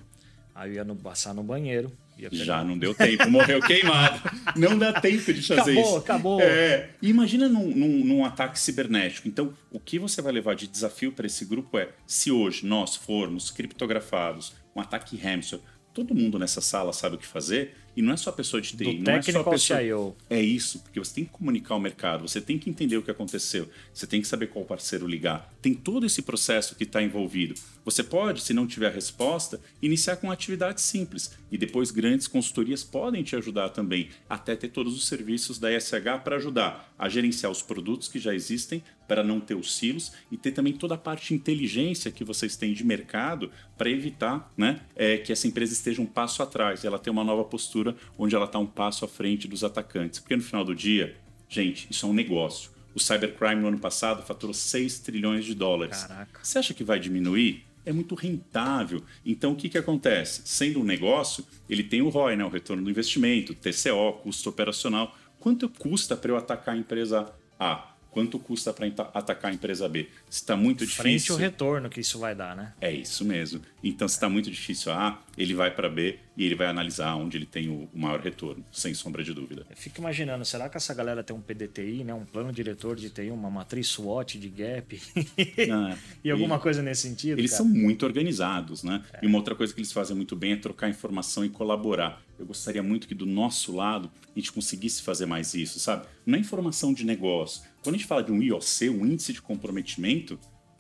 aí 0.55 0.71
eu 0.71 0.75
ia 0.77 0.85
no, 0.85 0.97
passar 0.97 1.35
no 1.35 1.43
banheiro. 1.43 1.91
Já 2.33 2.65
não 2.65 2.79
deu 2.79 2.95
tempo, 2.95 3.29
morreu 3.31 3.61
queimado. 3.61 4.23
Não 4.57 4.79
dá 4.79 4.99
tempo 4.99 5.35
de 5.35 5.43
fazer 5.43 5.73
acabou, 5.73 5.83
isso. 5.83 5.97
Acabou, 5.97 6.39
acabou. 6.39 6.41
É, 6.41 6.89
imagina 7.03 7.47
num, 7.47 7.69
num, 7.69 8.05
num, 8.07 8.25
ataque 8.25 8.59
cibernético. 8.59 9.29
Então, 9.29 9.53
o 9.71 9.79
que 9.79 9.99
você 9.99 10.23
vai 10.23 10.33
levar 10.33 10.55
de 10.55 10.67
desafio 10.67 11.13
para 11.13 11.27
esse 11.27 11.45
grupo 11.45 11.79
é: 11.79 11.91
se 12.07 12.33
hoje 12.33 12.65
nós 12.65 12.97
formos 12.97 13.51
criptografados, 13.51 14.55
um 14.75 14.81
ataque 14.81 15.15
ransomware, 15.15 15.67
todo 15.97 16.15
mundo 16.15 16.39
nessa 16.39 16.61
sala 16.61 16.93
sabe 16.93 17.17
o 17.17 17.19
que 17.19 17.27
fazer, 17.27 17.75
e 17.97 18.03
não 18.03 18.13
é 18.13 18.17
só 18.19 18.29
a 18.29 18.33
pessoa 18.35 18.61
de 18.61 18.77
TI, 18.77 18.99
Do 18.99 19.03
não 19.03 19.15
é 19.15 19.23
só 19.23 19.41
a 19.41 19.45
pessoa. 19.45 19.81
CIO. 19.81 20.15
É 20.29 20.39
isso, 20.39 20.81
porque 20.81 20.99
você 20.99 21.15
tem 21.15 21.25
que 21.25 21.31
comunicar 21.31 21.75
o 21.75 21.81
mercado, 21.81 22.29
você 22.29 22.39
tem 22.39 22.59
que 22.59 22.69
entender 22.69 22.99
o 22.99 23.03
que 23.03 23.11
aconteceu, 23.11 23.67
você 23.95 24.07
tem 24.07 24.21
que 24.21 24.29
saber 24.29 24.49
qual 24.49 24.67
parceiro 24.67 25.07
ligar. 25.07 25.51
Tem 25.63 25.73
todo 25.73 26.05
esse 26.05 26.21
processo 26.21 26.75
que 26.75 26.85
está 26.85 27.03
envolvido. 27.03 27.55
Você 27.83 28.03
pode, 28.03 28.43
se 28.43 28.53
não 28.53 28.67
tiver 28.67 28.93
resposta, 28.93 29.59
iniciar 29.81 30.17
com 30.17 30.31
atividades 30.31 30.85
simples 30.85 31.31
e 31.51 31.57
depois 31.57 31.91
grandes 31.91 32.29
consultorias 32.29 32.85
podem 32.85 33.23
te 33.23 33.35
ajudar 33.35 33.71
também, 33.71 34.11
até 34.29 34.55
ter 34.55 34.69
todos 34.69 34.95
os 34.95 35.07
serviços 35.07 35.59
da 35.59 35.71
SH 35.81 36.21
para 36.23 36.37
ajudar 36.37 36.93
a 36.99 37.09
gerenciar 37.09 37.51
os 37.51 37.63
produtos 37.63 38.09
que 38.09 38.19
já 38.19 38.35
existem 38.35 38.83
para 39.07 39.23
não 39.23 39.41
ter 39.41 39.55
os 39.55 39.77
silos 39.77 40.13
e 40.31 40.37
ter 40.37 40.53
também 40.53 40.73
toda 40.73 40.95
a 40.95 40.99
parte 40.99 41.29
de 41.29 41.35
inteligência 41.35 42.11
que 42.11 42.25
vocês 42.25 42.57
têm 42.57 42.73
de 42.73 42.85
mercado 42.85 43.51
para 43.77 43.91
evitar 43.91 44.53
né, 44.57 44.81
é, 44.95 45.19
que 45.19 45.33
essa 45.33 45.47
empresa 45.47 45.73
esteja 45.73 46.03
um 46.03 46.07
passo 46.07 46.43
atrás, 46.43 46.85
ela 46.85 46.99
tenha 46.99 47.13
uma 47.13 47.25
nova 47.25 47.45
postura 47.45 47.97
onde 48.19 48.35
ela 48.35 48.47
está 48.47 48.59
um 48.59 48.67
passo 48.67 49.05
à 49.05 49.09
frente 49.09 49.47
dos 49.49 49.63
atacantes. 49.63 50.21
Porque 50.21 50.37
no 50.37 50.43
final 50.43 50.65
do 50.65 50.75
dia, 50.75 51.17
gente, 51.49 51.87
isso 51.91 52.07
é 52.07 52.09
um 52.09 52.13
negócio. 52.13 52.71
O 52.95 53.01
cybercrime 53.01 53.61
no 53.61 53.69
ano 53.69 53.79
passado 53.79 54.23
faturou 54.23 54.55
6 54.55 55.01
trilhões 55.01 55.45
de 55.45 55.55
dólares. 55.55 56.05
Caraca. 56.05 56.41
Você 56.43 56.59
acha 56.59 56.73
que 56.73 56.83
vai 56.83 56.99
diminuir? 56.99 57.65
É 57.85 57.93
muito 57.93 58.15
rentável. 58.15 59.03
Então, 59.25 59.53
o 59.53 59.55
que, 59.55 59.69
que 59.69 59.79
acontece? 59.79 60.43
Sendo 60.45 60.81
um 60.81 60.85
negócio, 60.85 61.47
ele 61.69 61.85
tem 61.85 62.01
o 62.01 62.09
ROI, 62.09 62.37
né? 62.37 62.45
o 62.45 62.49
retorno 62.49 62.83
do 62.83 62.91
investimento, 62.91 63.55
TCO, 63.55 64.15
custo 64.23 64.49
operacional. 64.49 65.15
Quanto 65.39 65.69
custa 65.69 66.17
para 66.17 66.33
eu 66.33 66.37
atacar 66.37 66.75
a 66.75 66.79
empresa 66.79 67.31
A? 67.61 67.96
Quanto 68.11 68.39
custa 68.39 68.73
para 68.73 68.87
atacar 69.15 69.51
a 69.51 69.55
empresa 69.55 69.89
B? 69.89 70.09
Se 70.29 70.41
está 70.41 70.57
muito 70.57 70.87
difícil. 70.87 71.03
Frente 71.03 71.33
o 71.33 71.37
retorno 71.37 71.89
que 71.91 72.01
isso 72.01 72.19
vai 72.19 72.35
dar, 72.35 72.57
né? 72.57 72.73
É 72.81 72.91
isso 72.91 73.25
mesmo. 73.25 73.61
Então, 73.85 74.09
se 74.09 74.15
está 74.15 74.29
muito 74.29 74.51
difícil 74.51 74.91
A, 74.93 75.23
ele 75.37 75.55
vai 75.55 75.71
para 75.71 75.89
B 75.89 76.19
e 76.37 76.45
ele 76.45 76.55
vai 76.55 76.67
analisar 76.67 77.15
onde 77.15 77.37
ele 77.37 77.47
tem 77.47 77.69
o, 77.69 77.89
maior 77.95 78.21
retorno, 78.21 78.65
sem 78.71 78.93
sombra 78.95 79.25
de 79.25 79.33
dúvida. 79.33 79.67
Eu 79.71 79.77
fico 79.77 80.01
imaginando, 80.01 80.45
será 80.45 80.69
que 80.69 80.77
essa 80.77 80.93
galera 80.93 81.23
tem 81.23 81.35
um 81.35 81.41
PDTI, 81.41 82.05
né? 82.05 82.13
um 82.13 82.25
plano 82.25 82.53
diretor 82.53 82.97
de 82.97 83.11
TI, 83.11 83.31
uma 83.31 83.51
matriz 83.51 83.89
SWOT 83.89 84.39
de 84.39 84.49
gap 84.49 85.01
ah, 85.73 85.97
e 86.23 86.31
alguma 86.31 86.59
coisa 86.59 86.83
nesse 86.83 87.03
sentido? 87.03 87.39
Eles 87.39 87.53
cara? 87.53 87.63
são 87.63 87.73
muito 87.73 88.05
organizados, 88.05 88.83
né? 88.83 89.03
É. 89.13 89.25
E 89.25 89.27
uma 89.27 89.39
outra 89.39 89.55
coisa 89.55 89.73
que 89.73 89.81
eles 89.81 89.93
fazem 89.93 90.17
muito 90.17 90.37
bem 90.37 90.53
é 90.53 90.57
trocar 90.57 90.89
informação 90.89 91.45
e 91.45 91.49
colaborar. 91.49 92.23
Eu 92.39 92.45
gostaria 92.45 92.83
muito 92.83 93.09
que 93.09 93.15
do 93.15 93.25
nosso 93.25 93.75
lado 93.75 94.11
a 94.35 94.39
gente 94.39 94.53
conseguisse 94.53 95.03
fazer 95.03 95.25
mais 95.25 95.55
isso, 95.55 95.81
sabe? 95.81 96.07
Não 96.27 96.37
é 96.37 96.41
informação 96.41 96.93
de 96.93 97.05
negócio 97.05 97.63
quando 97.87 97.95
a 97.95 97.99
gente 97.99 98.09
fala 98.09 98.21
de 98.25 98.33
um 98.33 98.43
IOC, 98.43 98.91
um 98.91 99.07
índice 99.07 99.33
de 99.33 99.41
comprometimento, 99.41 100.37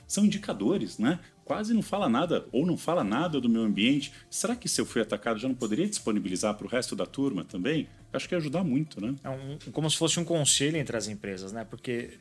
são 0.07 0.25
indicadores, 0.25 0.99
né? 0.99 1.19
Quase 1.45 1.73
não 1.73 1.83
fala 1.83 2.09
nada 2.09 2.47
ou 2.51 2.66
não 2.66 2.77
fala 2.77 3.05
nada 3.05 3.40
do 3.40 3.49
meu 3.49 3.62
ambiente. 3.62 4.12
Será 4.29 4.57
que 4.57 4.69
se 4.69 4.81
eu 4.81 4.87
fui 4.87 5.01
atacado 5.01 5.38
já 5.38 5.49
não 5.49 5.55
poderia 5.55 5.87
disponibilizar 5.87 6.55
para 6.55 6.66
o 6.66 6.71
resto 6.71 6.97
da 6.97 7.07
turma 7.07 7.45
também? 7.45 7.88
Acho 8.12 8.29
que 8.29 8.35
ia 8.35 8.38
ajudar 8.38 8.64
muito, 8.64 9.01
né? 9.01 9.14
É 9.23 9.31
um, 9.31 9.59
como 9.73 9.88
se 9.90 9.97
fosse 9.97 10.19
um 10.19 10.25
conselho 10.25 10.77
entre 10.77 10.97
as 10.97 11.07
empresas, 11.07 11.53
né? 11.53 11.64
Porque 11.64 12.19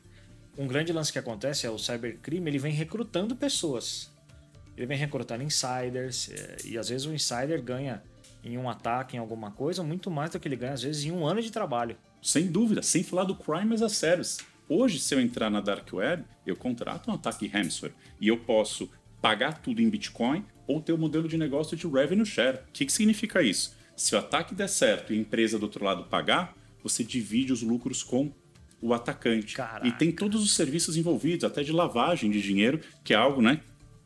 um 0.56 0.66
grande 0.66 0.92
lance 0.92 1.12
que 1.12 1.18
acontece 1.18 1.66
é 1.66 1.70
o 1.70 1.78
cybercrime, 1.78 2.50
ele 2.50 2.58
vem 2.58 2.72
recrutando 2.72 3.34
pessoas. 3.34 4.12
Ele 4.76 4.86
vem 4.86 4.98
recrutando 4.98 5.42
insiders 5.42 6.30
é, 6.30 6.56
e 6.64 6.78
às 6.78 6.88
vezes 6.88 7.06
o 7.06 7.12
insider 7.12 7.62
ganha 7.62 8.02
em 8.44 8.56
um 8.56 8.68
ataque, 8.68 9.16
em 9.16 9.18
alguma 9.18 9.50
coisa, 9.50 9.82
muito 9.82 10.10
mais 10.10 10.30
do 10.30 10.38
que 10.38 10.46
ele 10.46 10.56
ganha 10.56 10.74
às 10.74 10.82
vezes 10.82 11.04
em 11.04 11.10
um 11.10 11.26
ano 11.26 11.42
de 11.42 11.50
trabalho. 11.50 11.96
Sem 12.22 12.46
dúvida, 12.46 12.82
sem 12.82 13.02
falar 13.02 13.24
do 13.24 13.34
crime 13.34 13.74
as 13.74 13.82
a 13.82 13.88
service. 13.88 14.38
Hoje, 14.68 14.98
se 14.98 15.14
eu 15.14 15.20
entrar 15.20 15.48
na 15.48 15.60
Dark 15.60 15.92
Web, 15.92 16.24
eu 16.46 16.56
contrato 16.56 17.10
um 17.10 17.14
ataque 17.14 17.46
ransomware 17.46 17.94
e 18.20 18.28
eu 18.28 18.38
posso 18.38 18.90
pagar 19.20 19.60
tudo 19.60 19.80
em 19.80 19.88
Bitcoin 19.88 20.44
ou 20.66 20.80
ter 20.80 20.92
o 20.92 20.96
um 20.96 20.98
modelo 20.98 21.28
de 21.28 21.38
negócio 21.38 21.76
de 21.76 21.86
revenue 21.86 22.26
share. 22.26 22.58
O 22.58 22.72
que, 22.72 22.84
que 22.84 22.92
significa 22.92 23.42
isso? 23.42 23.76
Se 23.96 24.14
o 24.14 24.18
ataque 24.18 24.54
der 24.54 24.68
certo 24.68 25.12
e 25.12 25.16
a 25.16 25.20
empresa 25.20 25.58
do 25.58 25.62
outro 25.62 25.84
lado 25.84 26.04
pagar, 26.04 26.54
você 26.82 27.04
divide 27.04 27.52
os 27.52 27.62
lucros 27.62 28.02
com 28.02 28.32
o 28.80 28.92
atacante. 28.92 29.54
Caraca. 29.54 29.86
E 29.86 29.92
tem 29.92 30.12
todos 30.12 30.42
os 30.42 30.54
serviços 30.54 30.96
envolvidos, 30.96 31.44
até 31.44 31.62
de 31.62 31.72
lavagem 31.72 32.30
de 32.30 32.42
dinheiro, 32.42 32.80
que 33.02 33.14
é 33.14 33.16
algo 33.16 33.40
né, 33.40 33.60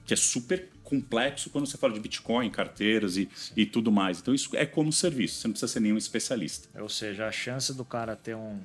que 0.04 0.14
é 0.14 0.16
super 0.16 0.68
complexo 0.84 1.50
quando 1.50 1.66
você 1.66 1.78
fala 1.78 1.92
de 1.92 2.00
Bitcoin, 2.00 2.50
carteiras 2.50 3.16
e, 3.16 3.28
e 3.56 3.64
tudo 3.64 3.90
mais. 3.90 4.20
Então 4.20 4.34
isso 4.34 4.56
é 4.56 4.66
como 4.66 4.92
serviço, 4.92 5.40
você 5.40 5.48
não 5.48 5.52
precisa 5.52 5.72
ser 5.72 5.80
nenhum 5.80 5.96
especialista. 5.96 6.68
Ou 6.80 6.88
seja, 6.88 7.26
a 7.26 7.32
chance 7.32 7.72
do 7.72 7.84
cara 7.84 8.16
ter 8.16 8.34
um 8.34 8.60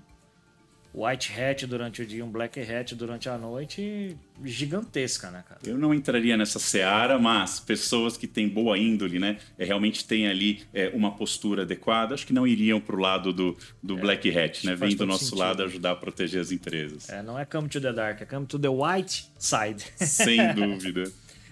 white 0.96 1.32
hat 1.34 1.68
durante 1.68 2.02
o 2.02 2.06
dia, 2.06 2.24
um 2.24 2.32
black 2.32 2.60
hat 2.60 2.96
durante 2.96 3.28
a 3.28 3.38
noite, 3.38 4.16
gigantesca, 4.44 5.30
né, 5.30 5.44
cara? 5.48 5.60
Eu 5.66 5.78
não 5.78 5.94
entraria 5.94 6.38
nessa 6.38 6.58
seara, 6.58 7.20
mas 7.20 7.60
pessoas 7.60 8.16
que 8.16 8.26
têm 8.26 8.48
boa 8.48 8.78
índole, 8.78 9.20
né, 9.20 9.38
é, 9.58 9.66
realmente 9.66 10.06
têm 10.08 10.28
ali 10.28 10.64
é, 10.74 10.90
uma 10.94 11.12
postura 11.12 11.64
adequada, 11.64 12.14
acho 12.14 12.26
que 12.26 12.34
não 12.34 12.48
iriam 12.48 12.80
para 12.80 12.96
o 12.96 13.00
lado 13.00 13.34
do, 13.34 13.58
do 13.84 13.98
é, 13.98 14.02
black 14.02 14.38
hat, 14.38 14.66
né? 14.66 14.76
Vem 14.76 14.96
do 14.96 15.06
nosso 15.06 15.26
sentido. 15.26 15.40
lado 15.40 15.64
ajudar 15.64 15.92
a 15.92 15.96
proteger 15.96 16.40
as 16.40 16.52
empresas. 16.52 17.10
É, 17.10 17.22
não 17.22 17.38
é 17.38 17.44
come 17.44 17.68
to 17.68 17.82
the 17.82 17.92
dark, 17.92 18.22
é 18.22 18.26
come 18.26 18.46
to 18.46 18.58
the 18.58 18.70
white 18.70 19.26
side. 19.38 19.84
Sem 19.98 20.38
dúvida. 20.56 21.12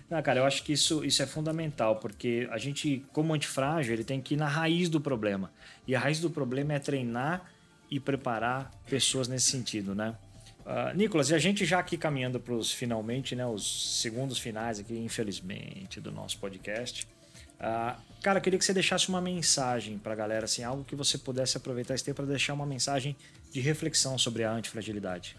Não, 0.10 0.21
cara, 0.21 0.39
eu 0.39 0.45
acho 0.45 0.63
que 0.63 0.71
isso, 0.71 1.03
isso 1.03 1.21
é 1.23 1.25
fundamental, 1.25 1.95
porque 1.97 2.47
a 2.51 2.58
gente, 2.58 3.03
como 3.12 3.34
antifrágil, 3.34 3.93
ele 3.93 4.03
tem 4.03 4.21
que 4.21 4.36
ir 4.36 4.38
na 4.38 4.47
raiz 4.47 4.88
do 4.88 5.01
problema. 5.01 5.51
E 5.88 5.95
a 5.95 5.99
raiz 5.99 6.19
do 6.19 6.29
problema 6.29 6.73
é 6.73 6.79
treinar 6.79 7.51
e 7.93 7.99
preparar 7.99 8.71
pessoas 8.88 9.27
nesse 9.27 9.51
sentido, 9.51 9.93
né? 9.93 10.15
Uh, 10.65 10.97
Nicolas, 10.97 11.29
e 11.29 11.36
a 11.36 11.38
gente 11.38 11.63
já 11.63 11.77
aqui 11.77 11.95
caminhando 11.95 12.39
para 12.39 12.56
os 12.56 12.71
finalmente, 12.71 13.36
né, 13.36 13.45
os 13.45 14.01
segundos 14.01 14.39
finais 14.39 14.79
aqui, 14.79 14.97
infelizmente, 14.97 16.01
do 16.01 16.12
nosso 16.12 16.39
podcast. 16.39 17.08
Uh, 17.60 17.95
cara, 18.23 18.41
queria 18.41 18.58
que 18.58 18.65
você 18.65 18.73
deixasse 18.73 19.10
uma 19.10 19.21
mensagem 19.21 19.99
para 19.99 20.13
a 20.13 20.15
galera, 20.15 20.45
assim, 20.45 20.63
algo 20.63 20.84
que 20.84 20.95
você 20.95 21.19
pudesse 21.19 21.56
aproveitar 21.56 21.93
esse 21.93 22.03
tempo 22.03 22.15
para 22.15 22.25
deixar 22.25 22.56
uma 22.56 22.65
mensagem 22.65 23.15
de 23.51 23.60
reflexão 23.60 24.17
sobre 24.17 24.43
a 24.43 24.51
antifragilidade. 24.51 25.38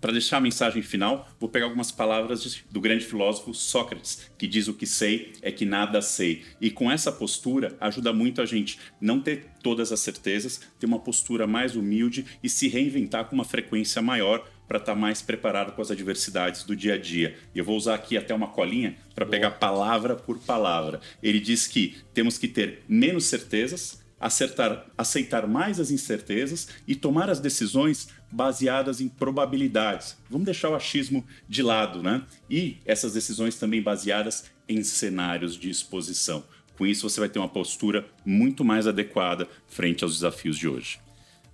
Para 0.00 0.12
deixar 0.12 0.38
a 0.38 0.40
mensagem 0.40 0.82
final, 0.82 1.28
vou 1.38 1.48
pegar 1.48 1.66
algumas 1.66 1.92
palavras 1.92 2.62
do 2.70 2.80
grande 2.80 3.04
filósofo 3.04 3.52
Sócrates, 3.52 4.30
que 4.38 4.46
diz 4.46 4.66
o 4.66 4.74
que 4.74 4.86
sei 4.86 5.34
é 5.42 5.52
que 5.52 5.66
nada 5.66 6.00
sei. 6.00 6.42
E 6.60 6.70
com 6.70 6.90
essa 6.90 7.12
postura 7.12 7.76
ajuda 7.78 8.12
muito 8.12 8.40
a 8.40 8.46
gente 8.46 8.78
não 8.98 9.20
ter 9.20 9.46
todas 9.62 9.92
as 9.92 10.00
certezas, 10.00 10.60
ter 10.78 10.86
uma 10.86 10.98
postura 10.98 11.46
mais 11.46 11.76
humilde 11.76 12.24
e 12.42 12.48
se 12.48 12.66
reinventar 12.66 13.26
com 13.26 13.34
uma 13.34 13.44
frequência 13.44 14.00
maior 14.00 14.48
para 14.66 14.78
estar 14.78 14.94
tá 14.94 14.98
mais 14.98 15.20
preparado 15.20 15.72
com 15.72 15.82
as 15.82 15.90
adversidades 15.90 16.64
do 16.64 16.74
dia 16.74 16.94
a 16.94 16.98
dia. 16.98 17.36
E 17.54 17.58
eu 17.58 17.64
vou 17.64 17.76
usar 17.76 17.96
aqui 17.96 18.16
até 18.16 18.34
uma 18.34 18.46
colinha 18.46 18.96
para 19.14 19.26
pegar 19.26 19.50
palavra 19.50 20.16
por 20.16 20.38
palavra. 20.38 21.00
Ele 21.22 21.40
diz 21.40 21.66
que 21.66 21.96
temos 22.14 22.38
que 22.38 22.48
ter 22.48 22.84
menos 22.88 23.24
certezas, 23.24 24.00
acertar, 24.20 24.86
aceitar 24.96 25.46
mais 25.46 25.80
as 25.80 25.90
incertezas 25.90 26.68
e 26.86 26.94
tomar 26.94 27.30
as 27.30 27.40
decisões 27.40 28.08
baseadas 28.30 29.00
em 29.00 29.08
probabilidades. 29.08 30.16
Vamos 30.28 30.44
deixar 30.44 30.68
o 30.68 30.74
achismo 30.74 31.24
de 31.48 31.62
lado, 31.62 32.02
né? 32.02 32.22
E 32.48 32.76
essas 32.84 33.14
decisões 33.14 33.56
também 33.56 33.82
baseadas 33.82 34.44
em 34.68 34.82
cenários 34.84 35.56
de 35.56 35.70
exposição. 35.70 36.44
Com 36.76 36.86
isso, 36.86 37.08
você 37.08 37.18
vai 37.18 37.28
ter 37.28 37.38
uma 37.38 37.48
postura 37.48 38.06
muito 38.24 38.64
mais 38.64 38.86
adequada 38.86 39.48
frente 39.66 40.04
aos 40.04 40.14
desafios 40.14 40.56
de 40.56 40.68
hoje. 40.68 41.00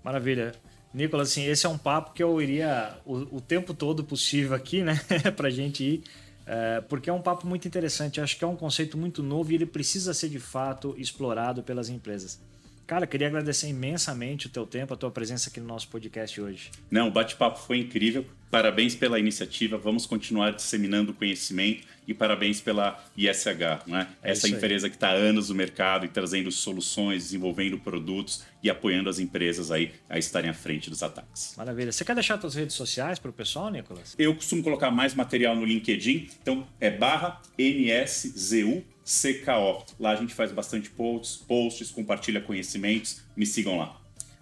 Maravilha. 0.05 0.55
Nicolas, 0.93 1.31
assim, 1.31 1.45
esse 1.45 1.67
é 1.67 1.69
um 1.69 1.77
papo 1.77 2.13
que 2.13 2.23
eu 2.23 2.41
iria 2.41 2.97
o, 3.05 3.37
o 3.37 3.41
tempo 3.41 3.75
todo 3.75 4.03
possível 4.03 4.55
aqui, 4.55 4.83
né, 4.83 4.99
para 5.37 5.51
gente 5.51 5.85
ir, 5.85 6.05
é, 6.47 6.81
porque 6.81 7.11
é 7.11 7.13
um 7.13 7.21
papo 7.21 7.47
muito 7.47 7.67
interessante. 7.67 8.19
Eu 8.19 8.25
acho 8.25 8.39
que 8.39 8.45
é 8.45 8.47
um 8.47 8.57
conceito 8.57 8.97
muito 8.97 9.23
novo 9.23 9.51
e 9.53 9.57
ele 9.57 9.67
precisa 9.67 10.15
ser 10.15 10.29
de 10.29 10.39
fato 10.39 10.95
explorado 10.97 11.63
pelas 11.63 11.89
empresas. 11.89 12.41
Cara, 12.87 13.05
queria 13.05 13.27
agradecer 13.27 13.69
imensamente 13.69 14.47
o 14.47 14.49
teu 14.49 14.65
tempo, 14.65 14.95
a 14.95 14.97
tua 14.97 15.11
presença 15.11 15.51
aqui 15.51 15.59
no 15.59 15.67
nosso 15.67 15.89
podcast 15.89 16.41
hoje. 16.41 16.71
Não, 16.89 17.09
o 17.09 17.11
bate-papo 17.11 17.59
foi 17.59 17.79
incrível. 17.79 18.25
Parabéns 18.49 18.95
pela 18.95 19.19
iniciativa. 19.19 19.77
Vamos 19.77 20.07
continuar 20.07 20.53
disseminando 20.53 21.13
conhecimento 21.13 21.85
e 22.07 22.15
parabéns 22.15 22.61
pela 22.61 23.05
ISH, 23.17 23.89
né? 23.89 24.09
É 24.23 24.31
Essa 24.31 24.49
empresa 24.49 24.89
que 24.89 24.95
está 24.95 25.09
há 25.09 25.15
anos 25.15 25.49
no 25.49 25.57
mercado 25.57 26.07
e 26.07 26.09
trazendo 26.09 26.53
soluções, 26.53 27.25
desenvolvendo 27.25 27.77
produtos 27.77 28.45
e 28.63 28.71
apoiando 28.71 29.11
as 29.11 29.19
empresas 29.19 29.73
aí 29.73 29.93
a 30.09 30.17
estarem 30.17 30.49
à 30.49 30.55
frente 30.55 30.89
dos 30.89 31.03
ataques. 31.03 31.55
Maravilha. 31.57 31.91
Você 31.91 32.05
quer 32.05 32.15
deixar 32.15 32.41
suas 32.41 32.55
redes 32.55 32.77
sociais 32.77 33.19
para 33.19 33.31
o 33.31 33.35
pessoal, 33.35 33.69
Nicolas? 33.69 34.15
Eu 34.17 34.33
costumo 34.33 34.63
colocar 34.63 34.93
mais 34.93 35.13
material 35.13 35.57
no 35.57 35.65
LinkedIn, 35.65 36.29
então 36.41 36.65
é 36.81 36.89
barra 36.89 37.43
NSZU 37.59 38.85
CKO. 39.07 39.85
Lá 40.01 40.11
a 40.11 40.17
gente 40.17 40.35
faz 40.35 40.51
bastante 40.51 40.91
posts, 40.91 41.37
posts, 41.37 41.91
compartilha 41.93 42.41
conhecimentos. 42.41 43.23
Me 43.37 43.47
sigam 43.47 43.79
lá. 43.79 43.97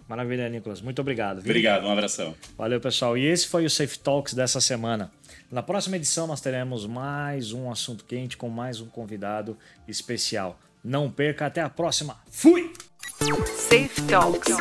Maravilha, 0.09 0.49
Nicolas. 0.49 0.81
Muito 0.81 0.99
obrigado. 0.99 1.41
Viu? 1.41 1.51
Obrigado, 1.51 1.85
um 1.85 1.91
abração. 1.91 2.35
Valeu, 2.57 2.81
pessoal. 2.81 3.17
E 3.17 3.25
esse 3.25 3.47
foi 3.47 3.65
o 3.65 3.69
Safe 3.69 3.97
Talks 3.99 4.33
dessa 4.33 4.59
semana. 4.59 5.11
Na 5.51 5.61
próxima 5.61 5.95
edição 5.95 6.27
nós 6.27 6.41
teremos 6.41 6.85
mais 6.85 7.53
um 7.53 7.71
assunto 7.71 8.03
quente 8.03 8.35
com 8.35 8.49
mais 8.49 8.81
um 8.81 8.87
convidado 8.87 9.57
especial. 9.87 10.59
Não 10.83 11.09
perca, 11.09 11.45
até 11.45 11.61
a 11.61 11.69
próxima. 11.69 12.19
Fui! 12.29 12.71
Safe 13.55 14.01
Talks, 14.07 14.55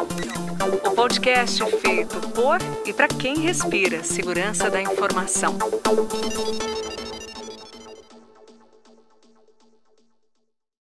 o 0.87 0.91
podcast 0.95 1.63
feito 1.81 2.21
por 2.31 2.59
e 2.87 2.93
para 2.93 3.09
quem 3.09 3.41
respira 3.41 4.03
segurança 4.03 4.71
da 4.71 4.81
informação. 4.81 5.59